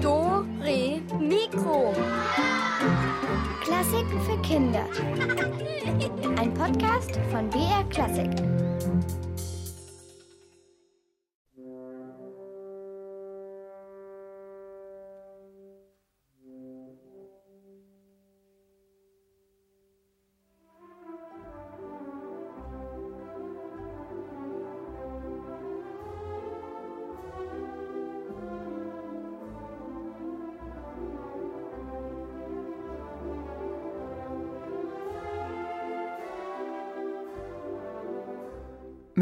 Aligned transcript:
Do, 0.00 0.46
Re, 0.62 1.00
Mikro. 1.18 1.92
Klassiken 3.60 4.20
für 4.20 4.40
Kinder. 4.42 4.86
Ein 6.38 6.54
Podcast 6.54 7.18
von 7.32 7.50
BR 7.50 7.82
Klassik. 7.90 8.30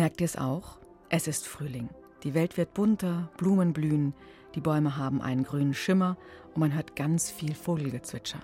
Merkt 0.08 0.22
ihr 0.22 0.24
es 0.24 0.38
auch? 0.38 0.78
Es 1.10 1.28
ist 1.28 1.46
Frühling. 1.46 1.90
Die 2.22 2.32
Welt 2.32 2.56
wird 2.56 2.72
bunter, 2.72 3.30
Blumen 3.36 3.74
blühen, 3.74 4.14
die 4.54 4.62
Bäume 4.62 4.96
haben 4.96 5.20
einen 5.20 5.44
grünen 5.44 5.74
Schimmer 5.74 6.16
und 6.54 6.60
man 6.60 6.74
hört 6.74 6.96
ganz 6.96 7.30
viel 7.30 7.54
Vogelgezwitscher. 7.54 8.38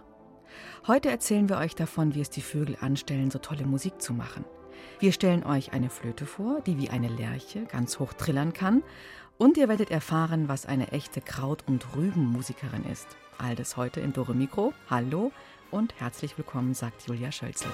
Heute 0.87 1.09
erzählen 1.09 1.49
wir 1.49 1.57
euch 1.57 1.75
davon, 1.75 2.15
wie 2.15 2.21
es 2.21 2.29
die 2.29 2.43
Vögel 2.43 2.77
anstellen, 2.83 3.31
so 3.31 3.39
tolle 3.39 3.65
Musik 3.65 4.03
zu 4.03 4.13
machen. 4.13 4.45
Wir 4.99 5.13
stellen 5.13 5.43
euch 5.43 5.73
eine 5.73 5.89
Flöte 5.89 6.27
vor, 6.27 6.61
die 6.61 6.77
wie 6.77 6.91
eine 6.91 7.09
Lerche 7.09 7.65
ganz 7.65 7.99
hoch 7.99 8.13
trillern 8.13 8.53
kann. 8.53 8.83
Und 9.39 9.57
ihr 9.57 9.71
werdet 9.71 9.91
erfahren, 9.91 10.49
was 10.49 10.67
eine 10.67 10.93
echte 10.93 11.23
Kraut- 11.23 11.67
und 11.67 11.97
Rübenmusikerin 11.97 12.85
ist. 12.93 13.07
All 13.39 13.57
das 13.57 13.79
heute 13.79 14.01
in 14.01 14.13
Dore 14.13 14.35
Mikro. 14.35 14.75
Hallo 14.91 15.33
und 15.71 15.99
herzlich 15.99 16.37
willkommen, 16.37 16.75
sagt 16.75 17.09
Julia 17.09 17.33
Schölzel. 17.33 17.71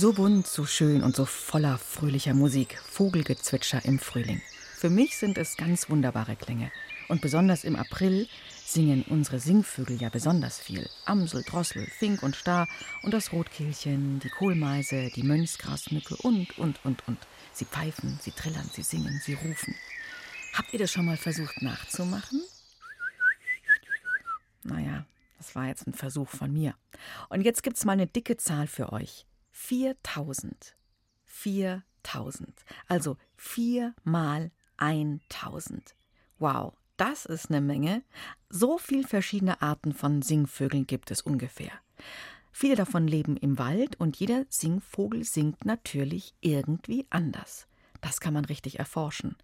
So 0.00 0.14
bunt, 0.14 0.46
so 0.46 0.64
schön 0.64 1.02
und 1.02 1.14
so 1.14 1.26
voller 1.26 1.76
fröhlicher 1.76 2.32
Musik, 2.32 2.80
Vogelgezwitscher 2.88 3.84
im 3.84 3.98
Frühling. 3.98 4.40
Für 4.74 4.88
mich 4.88 5.18
sind 5.18 5.36
es 5.36 5.58
ganz 5.58 5.90
wunderbare 5.90 6.36
Klänge. 6.36 6.72
Und 7.08 7.20
besonders 7.20 7.64
im 7.64 7.76
April 7.76 8.26
singen 8.64 9.04
unsere 9.10 9.40
Singvögel 9.40 10.00
ja 10.00 10.08
besonders 10.08 10.58
viel. 10.58 10.88
Amsel, 11.04 11.42
Drossel, 11.42 11.84
Fink 11.84 12.22
und 12.22 12.34
Star 12.34 12.66
und 13.02 13.12
das 13.12 13.30
Rotkehlchen, 13.34 14.20
die 14.20 14.30
Kohlmeise, 14.30 15.10
die 15.14 15.22
Mönchsgrasmücke 15.22 16.16
und, 16.22 16.58
und, 16.58 16.82
und, 16.82 17.06
und. 17.06 17.18
Sie 17.52 17.66
pfeifen, 17.66 18.18
sie 18.22 18.30
trillern, 18.30 18.70
sie 18.72 18.82
singen, 18.82 19.20
sie 19.22 19.34
rufen. 19.34 19.74
Habt 20.54 20.72
ihr 20.72 20.78
das 20.78 20.90
schon 20.90 21.04
mal 21.04 21.18
versucht 21.18 21.60
nachzumachen? 21.60 22.40
Naja, 24.62 25.04
das 25.36 25.54
war 25.54 25.66
jetzt 25.66 25.86
ein 25.86 25.92
Versuch 25.92 26.30
von 26.30 26.50
mir. 26.50 26.74
Und 27.28 27.42
jetzt 27.42 27.62
gibt's 27.62 27.84
mal 27.84 27.92
eine 27.92 28.06
dicke 28.06 28.38
Zahl 28.38 28.66
für 28.66 28.94
euch. 28.94 29.26
4000. 29.50 30.76
4000. 31.24 32.64
Also 32.88 33.16
4 33.36 33.94
mal 34.04 34.50
1000. 34.76 35.94
Wow, 36.38 36.74
das 36.96 37.24
ist 37.24 37.50
eine 37.50 37.60
Menge. 37.60 38.02
So 38.48 38.78
viel 38.78 39.06
verschiedene 39.06 39.62
Arten 39.62 39.92
von 39.92 40.22
Singvögeln 40.22 40.86
gibt 40.86 41.10
es 41.10 41.22
ungefähr. 41.22 41.72
Viele 42.52 42.74
davon 42.74 43.06
leben 43.06 43.36
im 43.36 43.58
Wald 43.58 43.98
und 44.00 44.16
jeder 44.18 44.44
Singvogel 44.48 45.24
singt 45.24 45.64
natürlich 45.64 46.34
irgendwie 46.40 47.06
anders. 47.10 47.66
Das 48.00 48.20
kann 48.20 48.34
man 48.34 48.44
richtig 48.46 48.78
erforschen. 48.78 49.36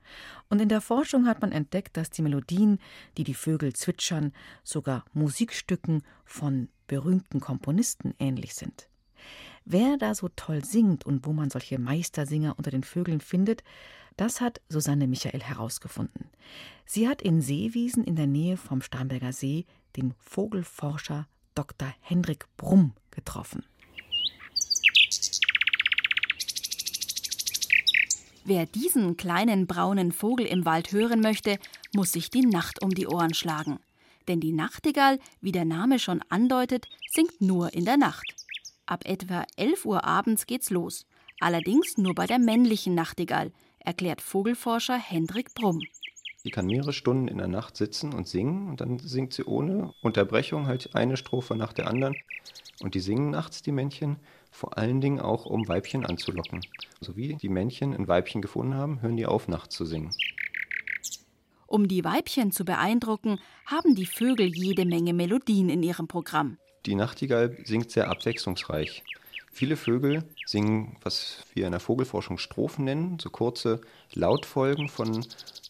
Und 0.48 0.60
in 0.60 0.68
der 0.68 0.80
Forschung 0.80 1.26
hat 1.26 1.40
man 1.42 1.52
entdeckt, 1.52 1.96
dass 1.96 2.10
die 2.10 2.22
Melodien, 2.22 2.78
die 3.16 3.24
die 3.24 3.34
Vögel 3.34 3.74
zwitschern, 3.74 4.32
sogar 4.64 5.04
Musikstücken 5.12 6.02
von 6.24 6.68
berühmten 6.86 7.40
Komponisten 7.40 8.14
ähnlich 8.18 8.54
sind. 8.54 8.88
Wer 9.68 9.96
da 9.96 10.14
so 10.14 10.28
toll 10.28 10.64
singt 10.64 11.04
und 11.04 11.26
wo 11.26 11.32
man 11.32 11.50
solche 11.50 11.80
Meistersinger 11.80 12.54
unter 12.56 12.70
den 12.70 12.84
Vögeln 12.84 13.20
findet, 13.20 13.64
das 14.16 14.40
hat 14.40 14.60
Susanne 14.68 15.08
Michael 15.08 15.42
herausgefunden. 15.42 16.30
Sie 16.84 17.08
hat 17.08 17.20
in 17.20 17.42
Seewiesen 17.42 18.04
in 18.04 18.14
der 18.14 18.28
Nähe 18.28 18.56
vom 18.56 18.80
Starnberger 18.80 19.32
See 19.32 19.66
den 19.96 20.14
Vogelforscher 20.20 21.26
Dr. 21.56 21.92
Hendrik 22.00 22.46
Brumm 22.56 22.92
getroffen. 23.10 23.64
Wer 28.44 28.66
diesen 28.66 29.16
kleinen 29.16 29.66
braunen 29.66 30.12
Vogel 30.12 30.46
im 30.46 30.64
Wald 30.64 30.92
hören 30.92 31.20
möchte, 31.20 31.58
muss 31.92 32.12
sich 32.12 32.30
die 32.30 32.46
Nacht 32.46 32.84
um 32.84 32.90
die 32.90 33.08
Ohren 33.08 33.34
schlagen. 33.34 33.80
Denn 34.28 34.38
die 34.38 34.52
Nachtigall, 34.52 35.18
wie 35.40 35.50
der 35.50 35.64
Name 35.64 35.98
schon 35.98 36.22
andeutet, 36.28 36.86
singt 37.10 37.40
nur 37.40 37.74
in 37.74 37.84
der 37.84 37.96
Nacht. 37.96 38.35
Ab 38.86 39.02
etwa 39.04 39.44
11 39.56 39.84
Uhr 39.84 40.04
abends 40.04 40.46
geht's 40.46 40.70
los. 40.70 41.06
Allerdings 41.40 41.98
nur 41.98 42.14
bei 42.14 42.26
der 42.26 42.38
männlichen 42.38 42.94
Nachtigall, 42.94 43.52
erklärt 43.80 44.20
Vogelforscher 44.20 44.96
Hendrik 44.96 45.54
Brumm. 45.54 45.80
Die 46.44 46.52
kann 46.52 46.66
mehrere 46.66 46.92
Stunden 46.92 47.26
in 47.26 47.38
der 47.38 47.48
Nacht 47.48 47.76
sitzen 47.76 48.14
und 48.14 48.28
singen 48.28 48.68
und 48.68 48.80
dann 48.80 49.00
singt 49.00 49.32
sie 49.32 49.44
ohne 49.44 49.92
Unterbrechung 50.02 50.66
halt 50.66 50.94
eine 50.94 51.16
Strophe 51.16 51.56
nach 51.56 51.72
der 51.72 51.88
anderen. 51.88 52.14
Und 52.80 52.94
die 52.94 53.00
singen 53.00 53.30
nachts, 53.30 53.62
die 53.62 53.72
Männchen, 53.72 54.16
vor 54.52 54.78
allen 54.78 55.00
Dingen 55.00 55.18
auch, 55.18 55.46
um 55.46 55.66
Weibchen 55.66 56.06
anzulocken. 56.06 56.60
So 57.00 57.16
wie 57.16 57.34
die 57.34 57.48
Männchen 57.48 57.92
ein 57.94 58.06
Weibchen 58.06 58.42
gefunden 58.42 58.74
haben, 58.74 59.02
hören 59.02 59.16
die 59.16 59.26
auf, 59.26 59.48
nachts 59.48 59.74
zu 59.74 59.84
singen. 59.84 60.14
Um 61.66 61.88
die 61.88 62.04
Weibchen 62.04 62.52
zu 62.52 62.64
beeindrucken, 62.64 63.40
haben 63.64 63.96
die 63.96 64.06
Vögel 64.06 64.46
jede 64.46 64.84
Menge 64.84 65.12
Melodien 65.12 65.68
in 65.68 65.82
ihrem 65.82 66.06
Programm. 66.06 66.58
Die 66.86 66.94
Nachtigall 66.94 67.56
singt 67.64 67.90
sehr 67.90 68.08
abwechslungsreich. 68.08 69.02
Viele 69.50 69.76
Vögel 69.76 70.22
singen, 70.44 70.96
was 71.02 71.38
wir 71.52 71.66
in 71.66 71.72
der 71.72 71.80
Vogelforschung 71.80 72.38
Strophen 72.38 72.84
nennen, 72.84 73.18
so 73.18 73.28
kurze 73.28 73.80
Lautfolgen 74.14 74.88
von 74.88 75.24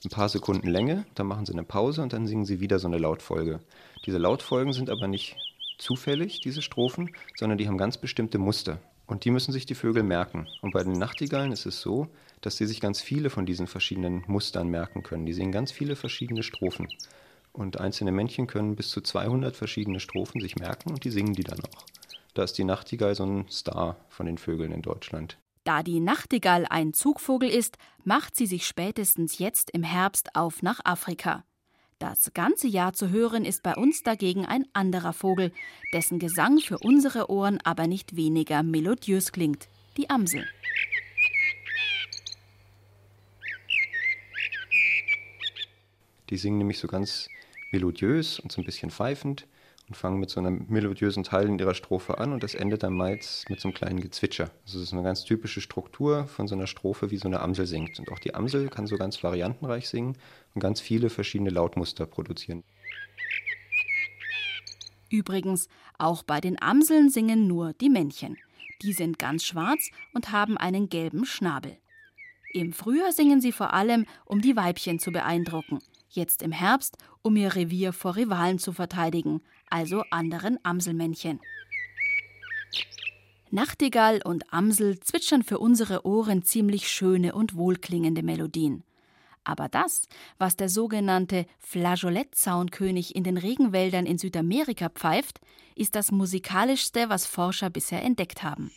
ein 0.04 0.10
paar 0.10 0.28
Sekunden 0.28 0.68
Länge. 0.68 1.06
Dann 1.14 1.26
machen 1.26 1.46
sie 1.46 1.54
eine 1.54 1.62
Pause 1.62 2.02
und 2.02 2.12
dann 2.12 2.26
singen 2.26 2.44
sie 2.44 2.60
wieder 2.60 2.78
so 2.78 2.86
eine 2.86 2.98
Lautfolge. 2.98 3.60
Diese 4.04 4.18
Lautfolgen 4.18 4.74
sind 4.74 4.90
aber 4.90 5.08
nicht 5.08 5.36
zufällig, 5.78 6.40
diese 6.40 6.60
Strophen, 6.60 7.10
sondern 7.36 7.56
die 7.56 7.66
haben 7.66 7.78
ganz 7.78 7.96
bestimmte 7.96 8.36
Muster. 8.36 8.78
Und 9.06 9.24
die 9.24 9.30
müssen 9.30 9.52
sich 9.52 9.64
die 9.64 9.74
Vögel 9.74 10.02
merken. 10.02 10.46
Und 10.60 10.72
bei 10.72 10.82
den 10.82 10.94
Nachtigallen 10.98 11.52
ist 11.52 11.64
es 11.64 11.80
so, 11.80 12.08
dass 12.42 12.58
sie 12.58 12.66
sich 12.66 12.80
ganz 12.80 13.00
viele 13.00 13.30
von 13.30 13.46
diesen 13.46 13.68
verschiedenen 13.68 14.22
Mustern 14.26 14.68
merken 14.68 15.02
können. 15.02 15.24
Die 15.24 15.32
singen 15.32 15.52
ganz 15.52 15.72
viele 15.72 15.96
verschiedene 15.96 16.42
Strophen. 16.42 16.88
Und 17.56 17.80
einzelne 17.80 18.12
Männchen 18.12 18.46
können 18.46 18.76
bis 18.76 18.90
zu 18.90 19.00
200 19.00 19.56
verschiedene 19.56 19.98
Strophen 19.98 20.42
sich 20.42 20.56
merken 20.56 20.90
und 20.90 21.04
die 21.04 21.10
singen 21.10 21.32
die 21.32 21.42
dann 21.42 21.60
auch. 21.60 21.86
Da 22.34 22.42
ist 22.42 22.58
die 22.58 22.64
Nachtigall 22.64 23.14
so 23.14 23.24
ein 23.24 23.48
Star 23.48 23.96
von 24.10 24.26
den 24.26 24.36
Vögeln 24.36 24.72
in 24.72 24.82
Deutschland. 24.82 25.38
Da 25.64 25.82
die 25.82 26.00
Nachtigall 26.00 26.66
ein 26.68 26.92
Zugvogel 26.92 27.48
ist, 27.48 27.78
macht 28.04 28.36
sie 28.36 28.46
sich 28.46 28.66
spätestens 28.66 29.38
jetzt 29.38 29.70
im 29.70 29.82
Herbst 29.82 30.36
auf 30.36 30.62
nach 30.62 30.80
Afrika. 30.84 31.44
Das 31.98 32.32
ganze 32.34 32.68
Jahr 32.68 32.92
zu 32.92 33.08
hören 33.08 33.46
ist 33.46 33.62
bei 33.62 33.74
uns 33.74 34.02
dagegen 34.02 34.44
ein 34.44 34.66
anderer 34.74 35.14
Vogel, 35.14 35.50
dessen 35.94 36.18
Gesang 36.18 36.58
für 36.58 36.78
unsere 36.78 37.30
Ohren 37.30 37.58
aber 37.64 37.86
nicht 37.86 38.16
weniger 38.16 38.62
melodiös 38.62 39.32
klingt, 39.32 39.70
die 39.96 40.10
Amsel. 40.10 40.46
Die 46.28 46.36
singen 46.36 46.58
nämlich 46.58 46.78
so 46.78 46.86
ganz 46.86 47.30
melodiös 47.72 48.38
und 48.38 48.52
so 48.52 48.60
ein 48.60 48.64
bisschen 48.64 48.90
pfeifend 48.90 49.46
und 49.88 49.94
fangen 49.96 50.18
mit 50.18 50.30
so 50.30 50.40
einem 50.40 50.66
melodiösen 50.68 51.22
Teil 51.22 51.46
in 51.46 51.58
ihrer 51.58 51.74
Strophe 51.74 52.18
an 52.18 52.32
und 52.32 52.42
das 52.42 52.54
endet 52.54 52.82
dann 52.82 52.94
meist 52.94 53.48
mit 53.48 53.60
so 53.60 53.68
einem 53.68 53.74
kleinen 53.74 54.00
Gezwitscher. 54.00 54.50
Also 54.64 54.78
das 54.78 54.88
ist 54.88 54.92
eine 54.92 55.02
ganz 55.02 55.24
typische 55.24 55.60
Struktur 55.60 56.26
von 56.26 56.48
so 56.48 56.54
einer 56.54 56.66
Strophe, 56.66 57.10
wie 57.10 57.18
so 57.18 57.28
eine 57.28 57.40
Amsel 57.40 57.66
singt. 57.66 57.98
Und 58.00 58.10
auch 58.10 58.18
die 58.18 58.34
Amsel 58.34 58.68
kann 58.68 58.86
so 58.86 58.96
ganz 58.96 59.22
variantenreich 59.22 59.88
singen 59.88 60.16
und 60.54 60.60
ganz 60.60 60.80
viele 60.80 61.08
verschiedene 61.08 61.50
Lautmuster 61.50 62.06
produzieren. 62.06 62.64
Übrigens, 65.08 65.68
auch 65.98 66.24
bei 66.24 66.40
den 66.40 66.60
Amseln 66.60 67.10
singen 67.10 67.46
nur 67.46 67.72
die 67.74 67.90
Männchen. 67.90 68.38
Die 68.82 68.92
sind 68.92 69.20
ganz 69.20 69.44
schwarz 69.44 69.90
und 70.12 70.32
haben 70.32 70.58
einen 70.58 70.88
gelben 70.88 71.24
Schnabel. 71.24 71.78
Im 72.52 72.72
Frühjahr 72.72 73.12
singen 73.12 73.40
sie 73.40 73.52
vor 73.52 73.72
allem, 73.72 74.06
um 74.24 74.40
die 74.40 74.56
Weibchen 74.56 74.98
zu 74.98 75.12
beeindrucken 75.12 75.78
jetzt 76.16 76.42
im 76.42 76.52
Herbst, 76.52 76.96
um 77.22 77.36
ihr 77.36 77.54
Revier 77.54 77.92
vor 77.92 78.16
Rivalen 78.16 78.58
zu 78.58 78.72
verteidigen, 78.72 79.42
also 79.70 80.02
anderen 80.10 80.58
Amselmännchen. 80.62 81.40
Nachtigall 83.50 84.20
und 84.24 84.52
Amsel 84.52 84.98
zwitschern 85.00 85.42
für 85.42 85.58
unsere 85.58 86.04
Ohren 86.04 86.42
ziemlich 86.42 86.88
schöne 86.88 87.34
und 87.34 87.54
wohlklingende 87.54 88.22
Melodien. 88.22 88.82
Aber 89.44 89.68
das, 89.68 90.08
was 90.38 90.56
der 90.56 90.68
sogenannte 90.68 91.46
Flageolettzaunkönig 91.60 93.14
in 93.14 93.22
den 93.22 93.38
Regenwäldern 93.38 94.04
in 94.04 94.18
Südamerika 94.18 94.88
pfeift, 94.88 95.40
ist 95.76 95.94
das 95.94 96.10
musikalischste, 96.10 97.08
was 97.08 97.26
Forscher 97.26 97.70
bisher 97.70 98.02
entdeckt 98.02 98.42
haben. 98.42 98.72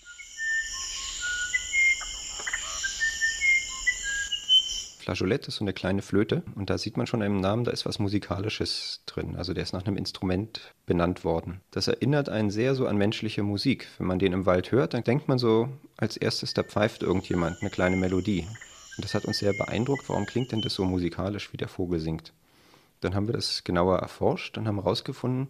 Flageolett 5.09 5.47
ist 5.47 5.55
so 5.55 5.63
eine 5.63 5.73
kleine 5.73 6.03
Flöte 6.03 6.43
und 6.53 6.69
da 6.69 6.77
sieht 6.77 6.95
man 6.95 7.07
schon 7.07 7.23
im 7.23 7.39
Namen, 7.39 7.63
da 7.63 7.71
ist 7.71 7.87
was 7.87 7.97
Musikalisches 7.97 9.01
drin. 9.07 9.37
Also 9.37 9.55
der 9.55 9.63
ist 9.63 9.73
nach 9.73 9.83
einem 9.83 9.97
Instrument 9.97 10.75
benannt 10.85 11.23
worden. 11.23 11.61
Das 11.71 11.87
erinnert 11.87 12.29
einen 12.29 12.51
sehr 12.51 12.75
so 12.75 12.85
an 12.85 12.95
menschliche 12.95 13.41
Musik. 13.41 13.87
Wenn 13.97 14.05
man 14.05 14.19
den 14.19 14.33
im 14.33 14.45
Wald 14.45 14.71
hört, 14.71 14.93
dann 14.93 15.03
denkt 15.03 15.27
man 15.27 15.39
so 15.39 15.69
als 15.97 16.15
erstes, 16.15 16.53
da 16.53 16.61
pfeift 16.61 17.01
irgendjemand 17.01 17.57
eine 17.59 17.71
kleine 17.71 17.95
Melodie. 17.95 18.45
Und 18.97 19.03
das 19.03 19.15
hat 19.15 19.25
uns 19.25 19.39
sehr 19.39 19.53
beeindruckt. 19.53 20.07
Warum 20.09 20.27
klingt 20.27 20.51
denn 20.51 20.61
das 20.61 20.75
so 20.75 20.85
musikalisch, 20.85 21.51
wie 21.53 21.57
der 21.57 21.69
Vogel 21.69 21.99
singt? 21.99 22.31
Dann 23.01 23.15
haben 23.15 23.27
wir 23.27 23.33
das 23.33 23.63
genauer 23.63 23.97
erforscht 23.97 24.59
und 24.59 24.67
haben 24.67 24.79
herausgefunden, 24.79 25.49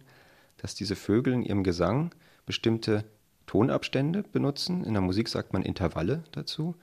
dass 0.56 0.74
diese 0.74 0.96
Vögel 0.96 1.34
in 1.34 1.42
ihrem 1.42 1.64
Gesang 1.64 2.14
bestimmte 2.46 3.04
Tonabstände 3.44 4.22
benutzen. 4.22 4.84
In 4.84 4.94
der 4.94 5.02
Musik 5.02 5.28
sagt 5.28 5.52
man 5.52 5.62
Intervalle 5.62 6.24
dazu 6.32 6.76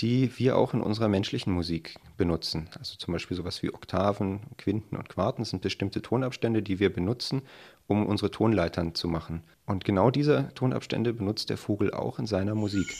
die 0.00 0.38
wir 0.38 0.56
auch 0.56 0.72
in 0.72 0.80
unserer 0.80 1.08
menschlichen 1.08 1.52
Musik 1.52 1.96
benutzen. 2.16 2.68
Also 2.78 2.96
zum 2.96 3.12
Beispiel 3.12 3.36
sowas 3.36 3.62
wie 3.62 3.72
Oktaven, 3.72 4.40
Quinten 4.56 4.96
und 4.96 5.08
Quarten 5.08 5.44
sind 5.44 5.62
bestimmte 5.62 6.00
Tonabstände, 6.00 6.62
die 6.62 6.80
wir 6.80 6.92
benutzen, 6.92 7.42
um 7.86 8.06
unsere 8.06 8.30
Tonleitern 8.30 8.94
zu 8.94 9.08
machen. 9.08 9.42
Und 9.66 9.84
genau 9.84 10.10
diese 10.10 10.50
Tonabstände 10.54 11.12
benutzt 11.12 11.50
der 11.50 11.58
Vogel 11.58 11.92
auch 11.92 12.18
in 12.18 12.26
seiner 12.26 12.54
Musik. 12.54 12.94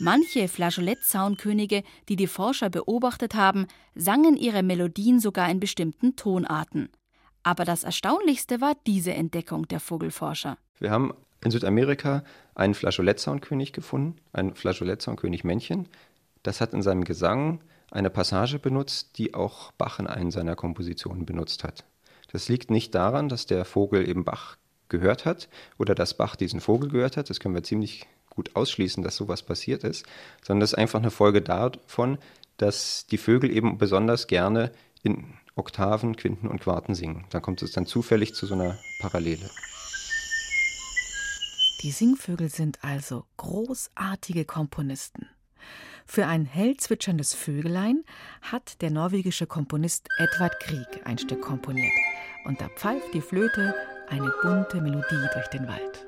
Manche 0.00 0.48
Flageolettzaunkönige, 0.48 1.82
die 2.08 2.16
die 2.16 2.26
Forscher 2.26 2.68
beobachtet 2.68 3.34
haben, 3.34 3.66
sangen 3.94 4.36
ihre 4.36 4.62
Melodien 4.62 5.20
sogar 5.20 5.48
in 5.50 5.60
bestimmten 5.60 6.16
Tonarten. 6.16 6.88
Aber 7.42 7.64
das 7.64 7.84
Erstaunlichste 7.84 8.60
war 8.60 8.74
diese 8.86 9.12
Entdeckung 9.12 9.68
der 9.68 9.80
Vogelforscher. 9.80 10.56
Wir 10.80 10.90
haben 10.90 11.12
in 11.44 11.50
Südamerika 11.50 12.24
einen 12.54 12.74
Flageolettzaunkönig 12.74 13.72
gefunden, 13.72 14.16
ein 14.32 14.54
Flageolettzaunkönig-Männchen. 14.54 15.88
Das 16.42 16.60
hat 16.60 16.74
in 16.74 16.82
seinem 16.82 17.04
Gesang 17.04 17.60
eine 17.90 18.10
Passage 18.10 18.58
benutzt, 18.58 19.18
die 19.18 19.34
auch 19.34 19.72
Bach 19.72 19.98
in 19.98 20.06
einen 20.06 20.30
seiner 20.30 20.56
Kompositionen 20.56 21.26
benutzt 21.26 21.64
hat. 21.64 21.84
Das 22.32 22.48
liegt 22.48 22.70
nicht 22.70 22.94
daran, 22.94 23.28
dass 23.28 23.46
der 23.46 23.64
Vogel 23.64 24.08
eben 24.08 24.24
Bach 24.24 24.56
gehört 24.88 25.24
hat 25.24 25.48
oder 25.78 25.94
dass 25.94 26.16
Bach 26.16 26.36
diesen 26.36 26.60
Vogel 26.60 26.90
gehört 26.90 27.16
hat. 27.16 27.30
Das 27.30 27.40
können 27.40 27.54
wir 27.54 27.62
ziemlich 27.62 28.06
gut 28.30 28.56
ausschließen, 28.56 29.02
dass 29.02 29.16
sowas 29.16 29.42
passiert 29.42 29.84
ist, 29.84 30.04
sondern 30.42 30.60
das 30.60 30.72
ist 30.72 30.78
einfach 30.78 30.98
eine 30.98 31.10
Folge 31.10 31.42
davon, 31.42 32.18
dass 32.56 33.06
die 33.06 33.18
Vögel 33.18 33.50
eben 33.50 33.78
besonders 33.78 34.26
gerne 34.26 34.72
in 35.02 35.34
Oktaven, 35.56 36.16
Quinten 36.16 36.48
und 36.48 36.60
Quarten 36.60 36.94
singen. 36.94 37.26
Da 37.30 37.40
kommt 37.40 37.62
es 37.62 37.72
dann 37.72 37.86
zufällig 37.86 38.34
zu 38.34 38.46
so 38.46 38.54
einer 38.54 38.76
Parallele. 39.00 39.48
Die 41.84 41.90
Singvögel 41.90 42.48
sind 42.48 42.82
also 42.82 43.26
großartige 43.36 44.46
Komponisten. 44.46 45.28
Für 46.06 46.26
ein 46.26 46.46
hell 46.46 46.78
zwitscherndes 46.78 47.34
Vögelein 47.34 48.04
hat 48.40 48.80
der 48.80 48.90
norwegische 48.90 49.46
Komponist 49.46 50.08
Edvard 50.16 50.58
Grieg 50.60 51.02
ein 51.04 51.18
Stück 51.18 51.42
komponiert. 51.42 51.92
Und 52.46 52.62
da 52.62 52.70
pfeift 52.70 53.12
die 53.12 53.20
Flöte 53.20 53.74
eine 54.08 54.32
bunte 54.40 54.80
Melodie 54.80 55.28
durch 55.34 55.48
den 55.48 55.68
Wald. 55.68 56.06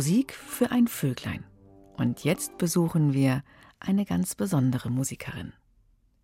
Musik 0.00 0.32
für 0.32 0.70
ein 0.70 0.88
Vöglein. 0.88 1.44
Und 1.98 2.24
jetzt 2.24 2.56
besuchen 2.56 3.12
wir 3.12 3.42
eine 3.80 4.06
ganz 4.06 4.34
besondere 4.34 4.88
Musikerin. 4.88 5.52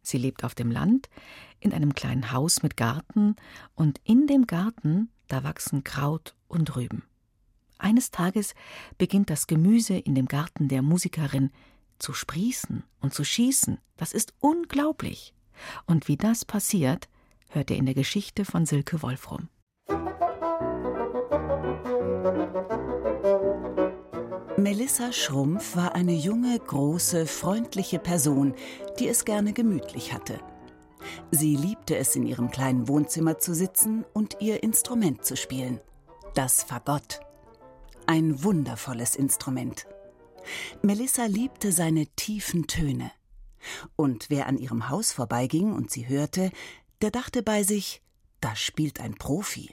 Sie 0.01 0.17
lebt 0.17 0.45
auf 0.45 0.55
dem 0.55 0.71
Land, 0.71 1.11
in 1.61 1.75
einem 1.75 1.95
kleinen 1.95 2.33
Haus 2.33 2.63
mit 2.63 2.79
Garten, 2.79 3.37
und 3.75 4.01
in 4.03 4.27
dem 4.27 4.47
Garten, 4.47 5.11
da 5.29 5.45
wachsen 5.45 5.85
Kraut 5.85 6.35
und 6.49 6.75
Rüben. 6.75 7.03
Eines 7.77 8.11
Tages 8.11 8.55
beginnt 8.97 9.29
das 9.29 9.47
Gemüse 9.47 9.99
in 9.99 10.15
dem 10.15 10.27
Garten 10.27 10.69
der 10.69 10.81
Musikerin 10.81 11.51
zu 11.99 12.15
sprießen 12.15 12.83
und 13.01 13.13
zu 13.13 13.25
schießen. 13.25 13.77
Das 13.99 14.15
ist 14.15 14.33
unglaublich. 14.41 15.35
Und 15.85 16.09
wie 16.09 16.17
das 16.17 16.47
passiert, 16.47 17.11
hört 17.51 17.71
ihr 17.71 17.77
in 17.77 17.85
der 17.85 17.95
Geschichte 17.95 18.47
von 18.47 18.65
Silke 18.65 19.03
Wolfrum. 19.03 19.51
Melissa 24.59 25.13
Schrumpf 25.13 25.77
war 25.77 25.95
eine 25.95 26.15
junge, 26.15 26.59
große, 26.59 27.27
freundliche 27.27 27.99
Person, 27.99 28.55
die 28.99 29.07
es 29.07 29.27
gerne 29.27 29.53
gemütlich 29.53 30.15
hatte. 30.15 30.41
Sie 31.31 31.57
liebte 31.57 31.97
es, 31.97 32.17
in 32.17 32.27
ihrem 32.27 32.51
kleinen 32.51 32.89
Wohnzimmer 32.89 33.39
zu 33.39 33.55
sitzen 33.55 34.07
und 34.15 34.39
ihr 34.41 34.63
Instrument 34.63 35.27
zu 35.27 35.37
spielen. 35.37 35.81
Das 36.35 36.63
Fagott. 36.63 37.21
Ein 38.07 38.43
wundervolles 38.43 39.15
Instrument. 39.15 39.87
Melissa 40.81 41.27
liebte 41.27 41.71
seine 41.71 42.07
tiefen 42.17 42.67
Töne. 42.67 43.11
Und 43.95 44.31
wer 44.31 44.47
an 44.47 44.57
ihrem 44.57 44.89
Haus 44.89 45.13
vorbeiging 45.13 45.75
und 45.75 45.91
sie 45.91 46.09
hörte, 46.09 46.51
der 47.03 47.11
dachte 47.11 47.43
bei 47.43 47.63
sich, 47.63 48.01
da 48.41 48.57
spielt 48.57 49.01
ein 49.01 49.17
Profi. 49.17 49.71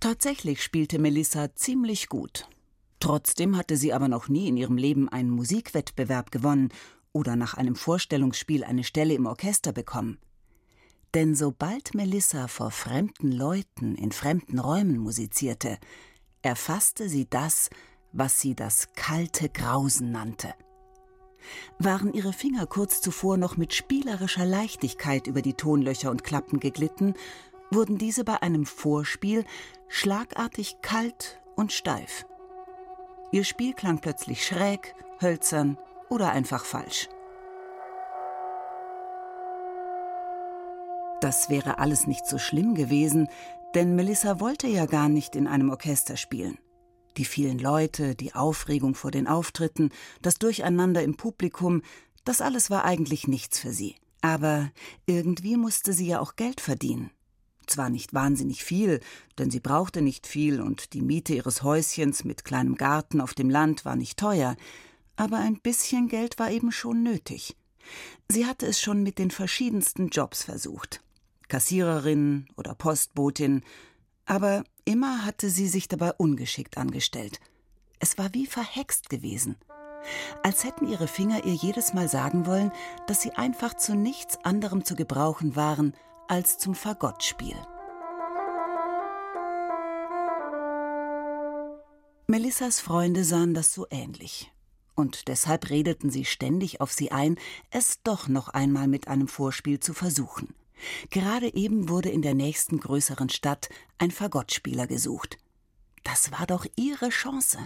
Tatsächlich 0.00 0.62
spielte 0.62 0.98
Melissa 0.98 1.54
ziemlich 1.54 2.08
gut. 2.08 2.48
Trotzdem 3.00 3.56
hatte 3.56 3.76
sie 3.76 3.92
aber 3.92 4.08
noch 4.08 4.28
nie 4.28 4.48
in 4.48 4.56
ihrem 4.56 4.76
Leben 4.76 5.08
einen 5.08 5.30
Musikwettbewerb 5.30 6.30
gewonnen 6.30 6.70
oder 7.12 7.36
nach 7.36 7.54
einem 7.54 7.76
Vorstellungsspiel 7.76 8.64
eine 8.64 8.84
Stelle 8.84 9.14
im 9.14 9.26
Orchester 9.26 9.72
bekommen. 9.72 10.18
Denn 11.14 11.34
sobald 11.34 11.94
Melissa 11.94 12.48
vor 12.48 12.70
fremden 12.70 13.32
Leuten 13.32 13.94
in 13.94 14.12
fremden 14.12 14.58
Räumen 14.58 14.98
musizierte, 14.98 15.78
erfasste 16.42 17.08
sie 17.08 17.28
das, 17.28 17.70
was 18.12 18.40
sie 18.40 18.54
das 18.54 18.92
kalte 18.94 19.48
Grausen 19.48 20.12
nannte. 20.12 20.54
Waren 21.78 22.12
ihre 22.12 22.32
Finger 22.32 22.66
kurz 22.66 23.00
zuvor 23.00 23.36
noch 23.36 23.56
mit 23.56 23.72
spielerischer 23.72 24.44
Leichtigkeit 24.44 25.26
über 25.26 25.42
die 25.42 25.54
Tonlöcher 25.54 26.10
und 26.10 26.24
Klappen 26.24 26.60
geglitten, 26.60 27.14
wurden 27.70 27.98
diese 27.98 28.24
bei 28.24 28.42
einem 28.42 28.66
Vorspiel 28.66 29.44
schlagartig 29.88 30.76
kalt 30.82 31.40
und 31.56 31.72
steif. 31.72 32.26
Ihr 33.36 33.44
Spiel 33.44 33.74
klang 33.74 33.98
plötzlich 33.98 34.46
schräg, 34.46 34.94
hölzern 35.20 35.76
oder 36.08 36.32
einfach 36.32 36.64
falsch. 36.64 37.10
Das 41.20 41.50
wäre 41.50 41.78
alles 41.78 42.06
nicht 42.06 42.24
so 42.26 42.38
schlimm 42.38 42.74
gewesen, 42.74 43.28
denn 43.74 43.94
Melissa 43.94 44.40
wollte 44.40 44.68
ja 44.68 44.86
gar 44.86 45.10
nicht 45.10 45.36
in 45.36 45.46
einem 45.48 45.68
Orchester 45.68 46.16
spielen. 46.16 46.56
Die 47.18 47.26
vielen 47.26 47.58
Leute, 47.58 48.14
die 48.14 48.34
Aufregung 48.34 48.94
vor 48.94 49.10
den 49.10 49.26
Auftritten, 49.26 49.90
das 50.22 50.36
Durcheinander 50.36 51.02
im 51.02 51.18
Publikum, 51.18 51.82
das 52.24 52.40
alles 52.40 52.70
war 52.70 52.86
eigentlich 52.86 53.28
nichts 53.28 53.58
für 53.58 53.70
sie. 53.70 53.96
Aber 54.22 54.70
irgendwie 55.04 55.58
musste 55.58 55.92
sie 55.92 56.06
ja 56.06 56.20
auch 56.20 56.36
Geld 56.36 56.62
verdienen. 56.62 57.10
Zwar 57.66 57.90
nicht 57.90 58.14
wahnsinnig 58.14 58.64
viel, 58.64 59.00
denn 59.38 59.50
sie 59.50 59.60
brauchte 59.60 60.00
nicht 60.00 60.26
viel 60.26 60.60
und 60.60 60.92
die 60.92 61.02
Miete 61.02 61.34
ihres 61.34 61.62
Häuschens 61.62 62.24
mit 62.24 62.44
kleinem 62.44 62.76
Garten 62.76 63.20
auf 63.20 63.34
dem 63.34 63.50
Land 63.50 63.84
war 63.84 63.96
nicht 63.96 64.18
teuer, 64.18 64.56
aber 65.16 65.38
ein 65.38 65.60
bisschen 65.60 66.08
Geld 66.08 66.38
war 66.38 66.50
eben 66.50 66.70
schon 66.70 67.02
nötig. 67.02 67.56
Sie 68.30 68.46
hatte 68.46 68.66
es 68.66 68.80
schon 68.80 69.02
mit 69.02 69.18
den 69.18 69.30
verschiedensten 69.30 70.08
Jobs 70.08 70.44
versucht. 70.44 71.02
Kassiererin 71.48 72.46
oder 72.56 72.74
Postbotin, 72.74 73.62
aber 74.26 74.64
immer 74.84 75.24
hatte 75.24 75.50
sie 75.50 75.68
sich 75.68 75.88
dabei 75.88 76.12
ungeschickt 76.12 76.78
angestellt. 76.78 77.40
Es 77.98 78.18
war 78.18 78.32
wie 78.34 78.46
verhext 78.46 79.10
gewesen. 79.10 79.56
Als 80.42 80.64
hätten 80.64 80.86
ihre 80.86 81.08
Finger 81.08 81.44
ihr 81.44 81.54
jedes 81.54 81.94
Mal 81.94 82.08
sagen 82.08 82.46
wollen, 82.46 82.70
dass 83.08 83.22
sie 83.22 83.32
einfach 83.32 83.74
zu 83.74 83.96
nichts 83.96 84.38
anderem 84.44 84.84
zu 84.84 84.94
gebrauchen 84.94 85.56
waren 85.56 85.94
als 86.28 86.58
zum 86.58 86.74
Fagottspiel. 86.74 87.56
Melissas 92.28 92.80
Freunde 92.80 93.24
sahen 93.24 93.54
das 93.54 93.72
so 93.72 93.86
ähnlich. 93.90 94.52
Und 94.94 95.28
deshalb 95.28 95.70
redeten 95.70 96.10
sie 96.10 96.24
ständig 96.24 96.80
auf 96.80 96.90
sie 96.90 97.12
ein, 97.12 97.38
es 97.70 98.02
doch 98.02 98.28
noch 98.28 98.48
einmal 98.48 98.88
mit 98.88 99.08
einem 99.08 99.28
Vorspiel 99.28 99.78
zu 99.78 99.92
versuchen. 99.92 100.54
Gerade 101.10 101.54
eben 101.54 101.88
wurde 101.88 102.08
in 102.08 102.22
der 102.22 102.34
nächsten 102.34 102.80
größeren 102.80 103.28
Stadt 103.28 103.68
ein 103.98 104.10
Fagottspieler 104.10 104.86
gesucht. 104.86 105.38
Das 106.02 106.32
war 106.32 106.46
doch 106.46 106.66
ihre 106.76 107.10
Chance. 107.10 107.58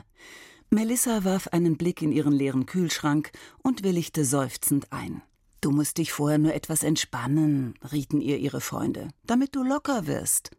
Melissa 0.71 1.25
warf 1.25 1.49
einen 1.49 1.77
Blick 1.77 2.03
in 2.03 2.13
ihren 2.13 2.33
leeren 2.33 2.67
Kühlschrank 2.67 3.33
und 3.63 3.83
willigte 3.83 4.25
seufzend 4.25 4.93
ein. 4.93 5.23
Du 5.61 5.71
musst 5.71 5.99
dich 5.99 6.13
vorher 6.13 6.39
nur 6.39 6.55
etwas 6.55 6.83
entspannen, 6.83 7.75
rieten 7.93 8.21
ihr 8.21 8.39
ihre 8.39 8.63
Freunde, 8.63 9.09
damit 9.27 9.55
du 9.55 9.63
locker 9.63 10.07
wirst. 10.07 10.51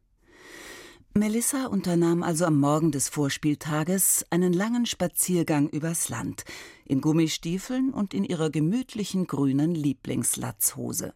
Melissa 1.13 1.65
unternahm 1.65 2.23
also 2.23 2.45
am 2.45 2.57
Morgen 2.57 2.91
des 2.91 3.09
Vorspieltages 3.09 4.25
einen 4.29 4.53
langen 4.53 4.85
Spaziergang 4.85 5.67
übers 5.67 6.07
Land, 6.07 6.45
in 6.85 7.01
Gummistiefeln 7.01 7.91
und 7.91 8.13
in 8.13 8.23
ihrer 8.23 8.49
gemütlichen 8.49 9.27
grünen 9.27 9.75
Lieblingslatzhose. 9.75 11.13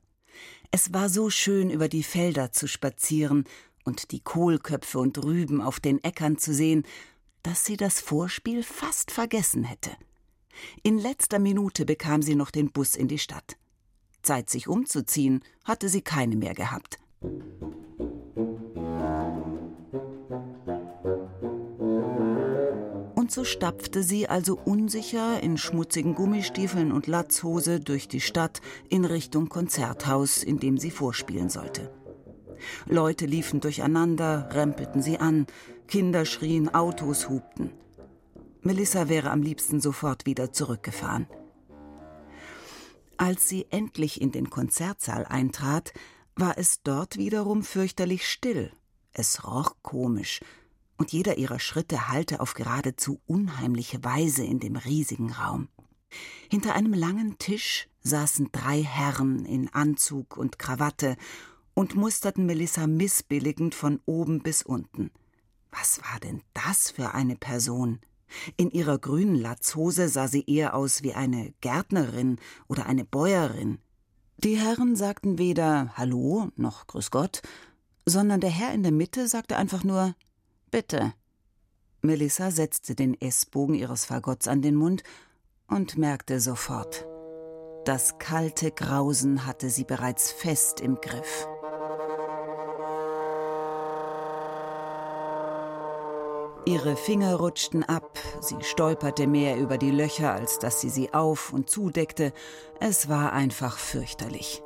Es 0.72 0.92
war 0.92 1.08
so 1.08 1.30
schön, 1.30 1.70
über 1.70 1.88
die 1.88 2.04
Felder 2.04 2.52
zu 2.52 2.68
spazieren 2.68 3.46
und 3.86 4.12
die 4.12 4.20
Kohlköpfe 4.20 5.00
und 5.00 5.24
Rüben 5.24 5.62
auf 5.62 5.80
den 5.80 6.04
Äckern 6.04 6.38
zu 6.38 6.54
sehen, 6.54 6.84
dass 7.44 7.64
sie 7.64 7.78
das 7.78 8.02
Vorspiel 8.02 8.64
fast 8.64 9.12
vergessen 9.12 9.64
hätte. 9.64 9.92
In 10.84 10.98
letzter 10.98 11.40
Minute 11.40 11.86
bekam 11.86 12.22
sie 12.22 12.36
noch 12.36 12.52
den 12.52 12.72
Bus 12.72 12.96
in 12.96 13.08
die 13.08 13.20
Stadt. 13.20 13.56
Zeit, 14.26 14.50
sich 14.50 14.68
umzuziehen, 14.68 15.42
hatte 15.64 15.88
sie 15.88 16.02
keine 16.02 16.36
mehr 16.36 16.54
gehabt. 16.54 17.00
Und 23.16 23.32
so 23.32 23.44
stapfte 23.44 24.04
sie 24.04 24.28
also 24.28 24.60
unsicher 24.66 25.42
in 25.42 25.58
schmutzigen 25.58 26.14
Gummistiefeln 26.14 26.92
und 26.92 27.08
Latzhose 27.08 27.80
durch 27.80 28.08
die 28.08 28.22
Stadt 28.22 28.62
in 28.90 29.06
Richtung 29.06 29.50
Konzerthaus, 29.50 30.44
in 30.44 30.60
dem 30.60 30.78
sie 30.78 30.92
vorspielen 30.92 31.50
sollte. 31.50 31.90
Leute 32.88 33.26
liefen 33.26 33.62
durcheinander, 33.62 34.50
rempelten 34.52 35.02
sie 35.02 35.18
an, 35.18 35.48
Kinder 35.88 36.26
schrien, 36.26 36.74
Autos 36.74 37.30
hupten. 37.30 37.72
Melissa 38.62 39.10
wäre 39.10 39.30
am 39.30 39.42
liebsten 39.42 39.80
sofort 39.80 40.26
wieder 40.26 40.52
zurückgefahren. 40.52 41.28
Als 43.18 43.48
sie 43.48 43.66
endlich 43.70 44.20
in 44.22 44.32
den 44.32 44.50
Konzertsaal 44.50 45.26
eintrat, 45.26 45.94
war 46.36 46.58
es 46.58 46.82
dort 46.84 47.18
wiederum 47.18 47.64
fürchterlich 47.64 48.28
still. 48.28 48.72
Es 49.14 49.46
roch 49.46 49.76
komisch, 49.82 50.42
und 50.98 51.12
jeder 51.12 51.38
ihrer 51.38 51.60
Schritte 51.60 52.10
hallte 52.10 52.40
auf 52.40 52.54
geradezu 52.54 53.22
unheimliche 53.26 54.04
Weise 54.04 54.44
in 54.44 54.60
dem 54.60 54.76
riesigen 54.76 55.32
Raum. 55.32 55.70
Hinter 56.50 56.76
einem 56.76 56.94
langen 56.94 57.38
Tisch 57.38 57.88
saßen 58.02 58.50
drei 58.52 58.84
Herren 58.84 59.46
in 59.46 59.74
Anzug 59.74 60.38
und 60.38 60.60
Krawatte 60.60 61.18
und 61.74 61.96
musterten 61.96 62.46
Melissa 62.46 62.88
missbilligend 62.88 63.76
von 63.76 64.00
oben 64.06 64.42
bis 64.42 64.62
unten. 64.62 65.12
Was 65.72 66.02
war 66.04 66.20
denn 66.20 66.42
das 66.54 66.92
für 66.92 67.14
eine 67.14 67.36
Person? 67.36 68.00
In 68.58 68.72
ihrer 68.72 68.98
grünen 68.98 69.36
Latzhose 69.36 70.10
sah 70.10 70.28
sie 70.28 70.44
eher 70.46 70.76
aus 70.76 71.04
wie 71.04 71.14
eine 71.14 71.54
Gärtnerin 71.62 72.38
oder 72.68 72.86
eine 72.86 73.06
Bäuerin. 73.06 73.80
Die 74.38 74.58
Herren 74.58 74.96
sagten 74.96 75.38
weder 75.38 75.94
Hallo 75.96 76.50
noch 76.56 76.88
Grüß 76.88 77.12
Gott, 77.12 77.42
sondern 78.06 78.42
der 78.42 78.50
Herr 78.50 78.74
in 78.74 78.84
der 78.84 78.92
Mitte 78.92 79.28
sagte 79.28 79.58
einfach 79.58 79.84
nur 79.84 80.16
Bitte. 80.72 81.14
Melissa 82.02 82.52
setzte 82.52 82.96
den 82.96 83.20
Essbogen 83.20 83.76
ihres 83.76 84.06
Fagotts 84.06 84.48
an 84.48 84.62
den 84.62 84.76
Mund 84.76 85.04
und 85.68 85.98
merkte 85.98 86.40
sofort. 86.40 87.06
Das 87.86 88.18
kalte 88.18 88.72
Grausen 88.72 89.46
hatte 89.46 89.70
sie 89.70 89.84
bereits 89.84 90.32
fest 90.32 90.82
im 90.82 90.96
Griff. 90.96 91.48
Ihre 96.68 96.96
Finger 96.96 97.36
rutschten 97.36 97.84
ab, 97.84 98.18
sie 98.42 98.58
stolperte 98.62 99.28
mehr 99.28 99.58
über 99.60 99.78
die 99.78 99.92
Löcher, 99.92 100.34
als 100.34 100.58
dass 100.58 100.82
sie 100.82 100.90
sie 100.90 101.14
auf 101.14 101.54
und 101.54 101.70
zudeckte. 101.70 102.34
Es 102.80 103.08
war 103.08 103.34
einfach 103.34 103.78
fürchterlich. 103.78 104.64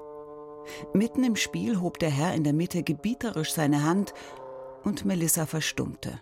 Mitten 0.94 1.26
im 1.26 1.36
Spiel 1.36 1.82
hob 1.82 2.00
der 2.00 2.10
Herr 2.10 2.34
in 2.36 2.46
der 2.46 2.54
Mitte 2.54 2.84
gebieterisch 2.84 3.52
seine 3.52 3.84
Hand 3.84 4.14
und 4.86 5.04
Melissa 5.04 5.46
verstummte. 5.46 6.22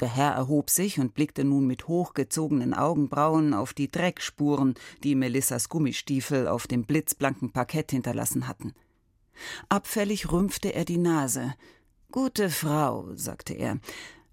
Der 0.00 0.08
Herr 0.08 0.32
erhob 0.32 0.70
sich 0.70 0.98
und 0.98 1.12
blickte 1.12 1.44
nun 1.44 1.66
mit 1.66 1.88
hochgezogenen 1.88 2.72
Augenbrauen 2.72 3.52
auf 3.52 3.74
die 3.74 3.90
Dreckspuren, 3.90 4.74
die 5.04 5.14
Melissas 5.14 5.68
Gummistiefel 5.68 6.48
auf 6.48 6.66
dem 6.66 6.84
blitzblanken 6.84 7.52
Parkett 7.52 7.90
hinterlassen 7.90 8.48
hatten. 8.48 8.72
Abfällig 9.68 10.32
rümpfte 10.32 10.74
er 10.74 10.86
die 10.86 10.96
Nase. 10.96 11.54
Gute 12.10 12.48
Frau, 12.48 13.10
sagte 13.14 13.52
er, 13.52 13.78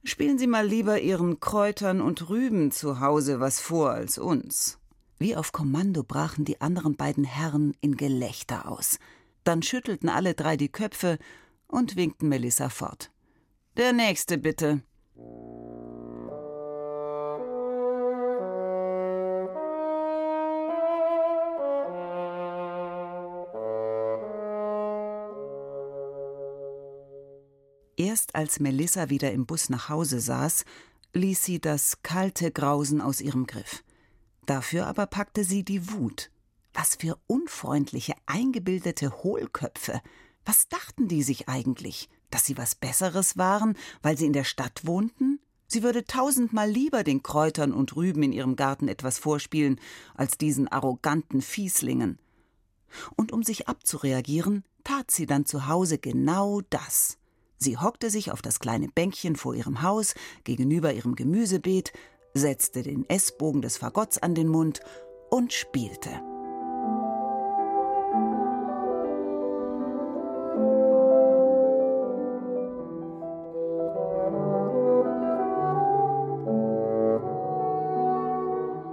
Spielen 0.04 0.38
Sie 0.38 0.48
mal 0.48 0.66
lieber 0.66 1.00
Ihren 1.02 1.40
Kräutern 1.40 2.02
und 2.02 2.30
Rüben 2.30 2.72
zu 2.72 3.00
Hause 3.00 3.40
was 3.40 3.60
vor 3.60 3.92
als 3.92 4.18
uns. 4.18 4.80
Wie 5.18 5.36
auf 5.36 5.52
Kommando 5.52 6.04
brachen 6.04 6.46
die 6.46 6.62
anderen 6.62 6.96
beiden 6.96 7.26
Herren 7.26 7.76
in 7.82 7.98
Gelächter 7.98 8.70
aus. 8.72 9.00
Dann 9.44 9.62
schüttelten 9.62 10.08
alle 10.08 10.34
drei 10.34 10.56
die 10.56 10.70
Köpfe 10.70 11.18
und 11.68 11.98
winkten 11.98 12.30
Melissa 12.30 12.70
fort. 12.70 13.12
Der 13.76 13.92
nächste 13.92 14.38
bitte. 14.38 14.82
Erst 28.00 28.34
als 28.34 28.62
Melissa 28.62 29.10
wieder 29.10 29.34
im 29.34 29.46
Bus 29.46 29.70
nach 29.70 29.90
Hause 29.90 30.22
saß, 30.22 30.64
ließ 31.12 31.44
sie 31.44 31.60
das 31.60 32.02
kalte 32.02 32.50
Grausen 32.50 33.02
aus 33.02 33.20
ihrem 33.20 33.46
Griff. 33.46 33.84
Dafür 34.46 34.88
aber 34.88 35.06
packte 35.06 35.44
sie 35.44 35.66
die 35.66 35.92
Wut. 35.92 36.32
Was 36.74 36.96
für 36.96 37.20
unfreundliche, 37.28 38.14
eingebildete 38.26 39.22
Hohlköpfe. 39.22 40.00
Was 40.46 40.70
dachten 40.70 41.10
die 41.10 41.24
sich 41.24 41.50
eigentlich? 41.50 42.08
Dass 42.30 42.46
sie 42.46 42.58
was 42.58 42.74
Besseres 42.74 43.38
waren, 43.38 43.76
weil 44.02 44.18
sie 44.18 44.28
in 44.28 44.34
der 44.34 44.46
Stadt 44.46 44.86
wohnten? 44.86 45.42
Sie 45.68 45.84
würde 45.84 46.06
tausendmal 46.06 46.72
lieber 46.72 47.04
den 47.04 47.22
Kräutern 47.22 47.74
und 47.74 47.98
Rüben 47.98 48.24
in 48.24 48.32
ihrem 48.32 48.56
Garten 48.56 48.88
etwas 48.88 49.20
vorspielen, 49.20 49.78
als 50.16 50.38
diesen 50.38 50.70
arroganten 50.70 51.42
Fieslingen. 51.42 52.18
Und 53.18 53.34
um 53.34 53.44
sich 53.44 53.68
abzureagieren, 53.68 54.64
tat 54.86 55.12
sie 55.12 55.26
dann 55.26 55.46
zu 55.46 55.68
Hause 55.68 55.98
genau 55.98 56.62
das. 56.70 57.19
Sie 57.60 57.78
hockte 57.78 58.10
sich 58.10 58.32
auf 58.32 58.42
das 58.42 58.60
kleine 58.60 58.88
Bänkchen 58.88 59.36
vor 59.36 59.54
ihrem 59.54 59.82
Haus 59.82 60.16
gegenüber 60.46 60.94
ihrem 60.94 61.16
Gemüsebeet, 61.16 61.92
setzte 62.34 62.84
den 62.84 63.08
Essbogen 63.10 63.62
des 63.62 63.76
Fagotts 63.76 64.18
an 64.18 64.34
den 64.34 64.48
Mund 64.48 64.80
und 65.30 65.52
spielte. 65.52 66.10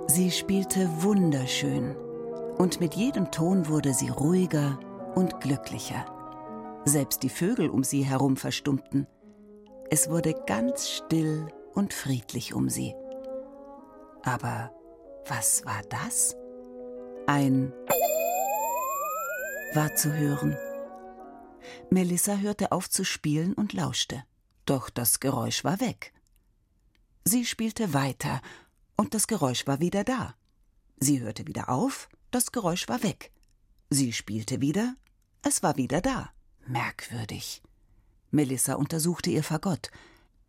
Sie 0.08 0.30
spielte 0.32 0.88
wunderschön, 1.02 1.94
und 2.58 2.80
mit 2.80 2.94
jedem 2.94 3.30
Ton 3.30 3.68
wurde 3.68 3.92
sie 3.94 4.08
ruhiger 4.08 4.80
und 5.14 5.40
glücklicher. 5.40 6.15
Selbst 6.88 7.25
die 7.25 7.28
Vögel 7.28 7.69
um 7.69 7.83
sie 7.83 8.05
herum 8.05 8.37
verstummten. 8.37 9.09
Es 9.90 10.09
wurde 10.09 10.35
ganz 10.47 10.88
still 10.88 11.49
und 11.75 11.93
friedlich 11.93 12.55
um 12.55 12.69
sie. 12.69 12.95
Aber 14.23 14.73
was 15.26 15.64
war 15.64 15.83
das? 15.90 16.37
Ein 17.26 17.73
war 19.75 19.97
zu 19.97 20.12
hören. 20.12 20.57
Melissa 21.90 22.37
hörte 22.37 22.71
auf 22.71 22.88
zu 22.88 23.05
spielen 23.05 23.52
und 23.52 23.73
lauschte. 23.73 24.23
Doch 24.64 24.88
das 24.88 25.19
Geräusch 25.19 25.64
war 25.64 25.81
weg. 25.81 26.12
Sie 27.25 27.45
spielte 27.45 27.95
weiter, 27.95 28.40
und 28.97 29.12
das 29.12 29.26
Geräusch 29.26 29.66
war 29.66 29.81
wieder 29.81 30.05
da. 30.05 30.37
Sie 30.99 31.21
hörte 31.21 31.49
wieder 31.49 31.69
auf, 31.69 32.09
das 32.31 32.52
Geräusch 32.52 32.88
war 32.88 33.02
weg. 33.02 33.33
Sie 33.90 34.12
spielte 34.12 34.61
wieder, 34.61 34.95
es 35.43 35.64
war 35.64 35.76
wieder 35.76 36.00
da. 36.00 36.31
Merkwürdig. 36.66 37.62
Melissa 38.30 38.75
untersuchte 38.75 39.30
ihr 39.30 39.42
Fagott, 39.42 39.90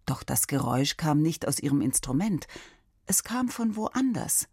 doch 0.06 0.24
das 0.24 0.48
Geräusch 0.48 0.98
kam 0.98 1.22
nicht 1.22 1.48
aus 1.48 1.60
ihrem 1.60 1.82
Instrument, 1.82 2.48
es 3.06 3.24
kam 3.24 3.50
von 3.50 3.76
woanders. 3.76 4.48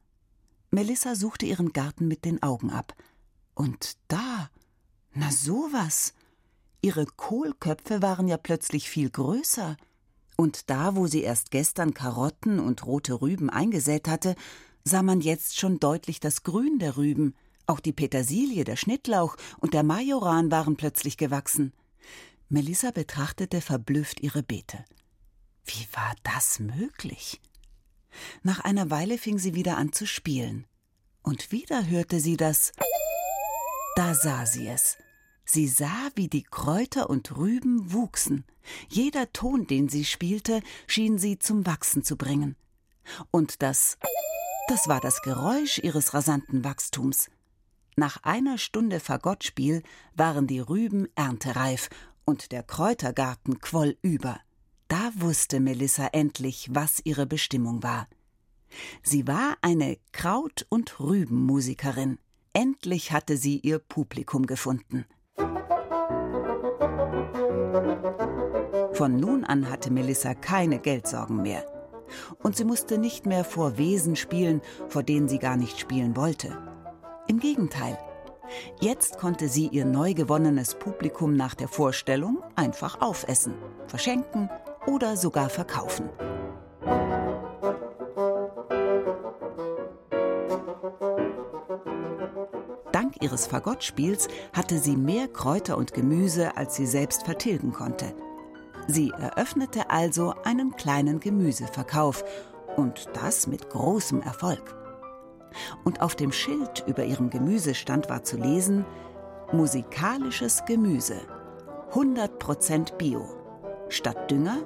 Melissa 0.71 1.14
suchte 1.14 1.47
ihren 1.47 1.73
Garten 1.73 2.06
mit 2.06 2.25
den 2.25 2.42
Augen 2.42 2.71
ab. 2.71 2.94
Und 3.54 3.97
da, 4.09 4.50
na 5.12 5.30
sowas. 5.30 6.14
Ihre 6.83 7.06
Kohlköpfe 7.06 8.02
waren 8.02 8.28
ja 8.28 8.37
plötzlich 8.37 8.88
viel 8.90 9.09
größer. 9.09 9.76
Und 10.37 10.71
da, 10.71 10.97
wo 10.97 11.06
sie 11.06 11.23
erst 11.23 11.50
gestern 11.50 11.94
Karotten 11.94 12.61
und 12.61 12.85
rote 12.85 13.21
Rüben 13.21 13.50
eingesät 13.50 14.09
hatte, 14.09 14.35
sah 14.85 15.02
man 15.02 15.21
jetzt 15.21 15.59
schon 15.59 15.80
deutlich 15.80 16.21
das 16.21 16.42
Grün 16.42 16.78
der 16.78 16.97
Rüben. 16.97 17.35
Auch 17.66 17.80
die 17.80 17.92
Petersilie, 17.92 18.64
der 18.64 18.76
Schnittlauch 18.76 19.37
und 19.59 19.75
der 19.75 19.83
Majoran 19.83 20.50
waren 20.50 20.76
plötzlich 20.76 21.16
gewachsen. 21.16 21.73
Melissa 22.49 22.90
betrachtete 22.90 23.61
verblüfft 23.61 24.21
ihre 24.21 24.42
Beete. 24.42 24.85
Wie 25.64 25.87
war 25.92 26.14
das 26.23 26.59
möglich? 26.59 27.40
Nach 28.42 28.61
einer 28.61 28.90
Weile 28.90 29.18
fing 29.18 29.38
sie 29.38 29.54
wieder 29.54 29.76
an 29.78 29.92
zu 29.92 30.06
spielen. 30.06 30.66
Und 31.23 31.52
wieder 31.52 31.87
hörte 31.87 32.21
sie 32.21 32.37
das. 32.37 32.73
Da 33.97 34.14
sah 34.14 34.44
sie 34.44 34.68
es. 34.68 34.99
Sie 35.47 35.68
sah, 35.68 36.11
wie 36.14 36.28
die 36.28 36.42
Kräuter 36.42 37.09
und 37.09 37.37
Rüben 37.37 37.92
wuchsen. 37.92 38.44
Jeder 38.88 39.33
Ton, 39.33 39.66
den 39.66 39.88
sie 39.88 40.04
spielte, 40.04 40.61
schien 40.87 41.18
sie 41.18 41.38
zum 41.38 41.66
Wachsen 41.66 42.02
zu 42.02 42.16
bringen. 42.16 42.56
Und 43.30 43.62
das, 43.62 43.99
das 44.68 44.88
war 44.88 45.00
das 45.00 45.23
Geräusch 45.23 45.78
ihres 45.78 46.14
rasanten 46.14 46.64
Wachstums. 46.64 47.30
Nach 47.96 48.18
einer 48.24 48.58
Stunde 48.58 48.98
Fagottspiel 48.98 49.82
waren 50.14 50.46
die 50.46 50.58
Rüben 50.58 51.06
erntereif 51.14 51.88
und 52.24 52.50
der 52.50 52.62
Kräutergarten 52.62 53.60
quoll 53.60 53.96
über. 54.02 54.40
Da 54.88 55.10
wusste 55.14 55.60
Melissa 55.60 56.08
endlich, 56.12 56.68
was 56.72 57.00
ihre 57.04 57.26
Bestimmung 57.26 57.82
war. 57.82 58.08
Sie 59.02 59.28
war 59.28 59.56
eine 59.62 59.98
Kraut- 60.12 60.66
und 60.68 60.98
Rübenmusikerin. 60.98 62.18
Endlich 62.52 63.12
hatte 63.12 63.36
sie 63.36 63.58
ihr 63.58 63.78
Publikum 63.78 64.46
gefunden. 64.46 65.04
Von 68.92 69.16
nun 69.16 69.44
an 69.44 69.70
hatte 69.70 69.92
Melissa 69.92 70.34
keine 70.34 70.78
Geldsorgen 70.78 71.42
mehr. 71.42 71.64
Und 72.42 72.56
sie 72.56 72.64
musste 72.64 72.98
nicht 72.98 73.26
mehr 73.26 73.44
vor 73.44 73.78
Wesen 73.78 74.16
spielen, 74.16 74.60
vor 74.88 75.02
denen 75.02 75.28
sie 75.28 75.38
gar 75.38 75.56
nicht 75.56 75.78
spielen 75.78 76.16
wollte. 76.16 76.74
Im 77.26 77.40
Gegenteil. 77.40 77.99
Jetzt 78.81 79.16
konnte 79.16 79.49
sie 79.49 79.69
ihr 79.69 79.87
neu 79.87 80.12
gewonnenes 80.12 80.75
Publikum 80.75 81.35
nach 81.35 81.54
der 81.54 81.69
Vorstellung 81.69 82.43
einfach 82.54 83.00
aufessen, 83.00 83.54
verschenken 83.87 84.50
oder 84.87 85.16
sogar 85.16 85.49
verkaufen. 85.49 86.11
Dank 92.93 93.23
ihres 93.23 93.47
Fagottspiels 93.47 94.28
hatte 94.52 94.78
sie 94.78 94.97
mehr 94.97 95.26
Kräuter 95.26 95.78
und 95.78 95.95
Gemüse, 95.95 96.57
als 96.59 96.76
sie 96.76 96.87
selbst 96.87 97.25
vertilgen 97.25 97.73
konnte. 97.73 98.14
Sie 98.87 99.11
eröffnete 99.11 99.88
also 99.88 100.35
einen 100.45 100.76
kleinen 100.76 101.21
Gemüseverkauf 101.21 102.23
und 102.76 103.09
das 103.14 103.47
mit 103.47 103.71
großem 103.71 104.21
Erfolg. 104.21 104.84
Und 105.85 106.00
auf 106.00 106.17
dem 106.17 106.33
Schild 106.33 106.85
über 106.87 107.05
ihrem 107.05 107.31
Gemüsestand 107.31 108.09
war 108.09 108.25
zu 108.25 108.37
lesen: 108.37 108.85
Musikalisches 109.53 110.64
Gemüse, 110.67 111.21
100% 111.93 112.97
Bio. 112.97 113.29
Statt 113.88 114.31
Dünger, 114.31 114.59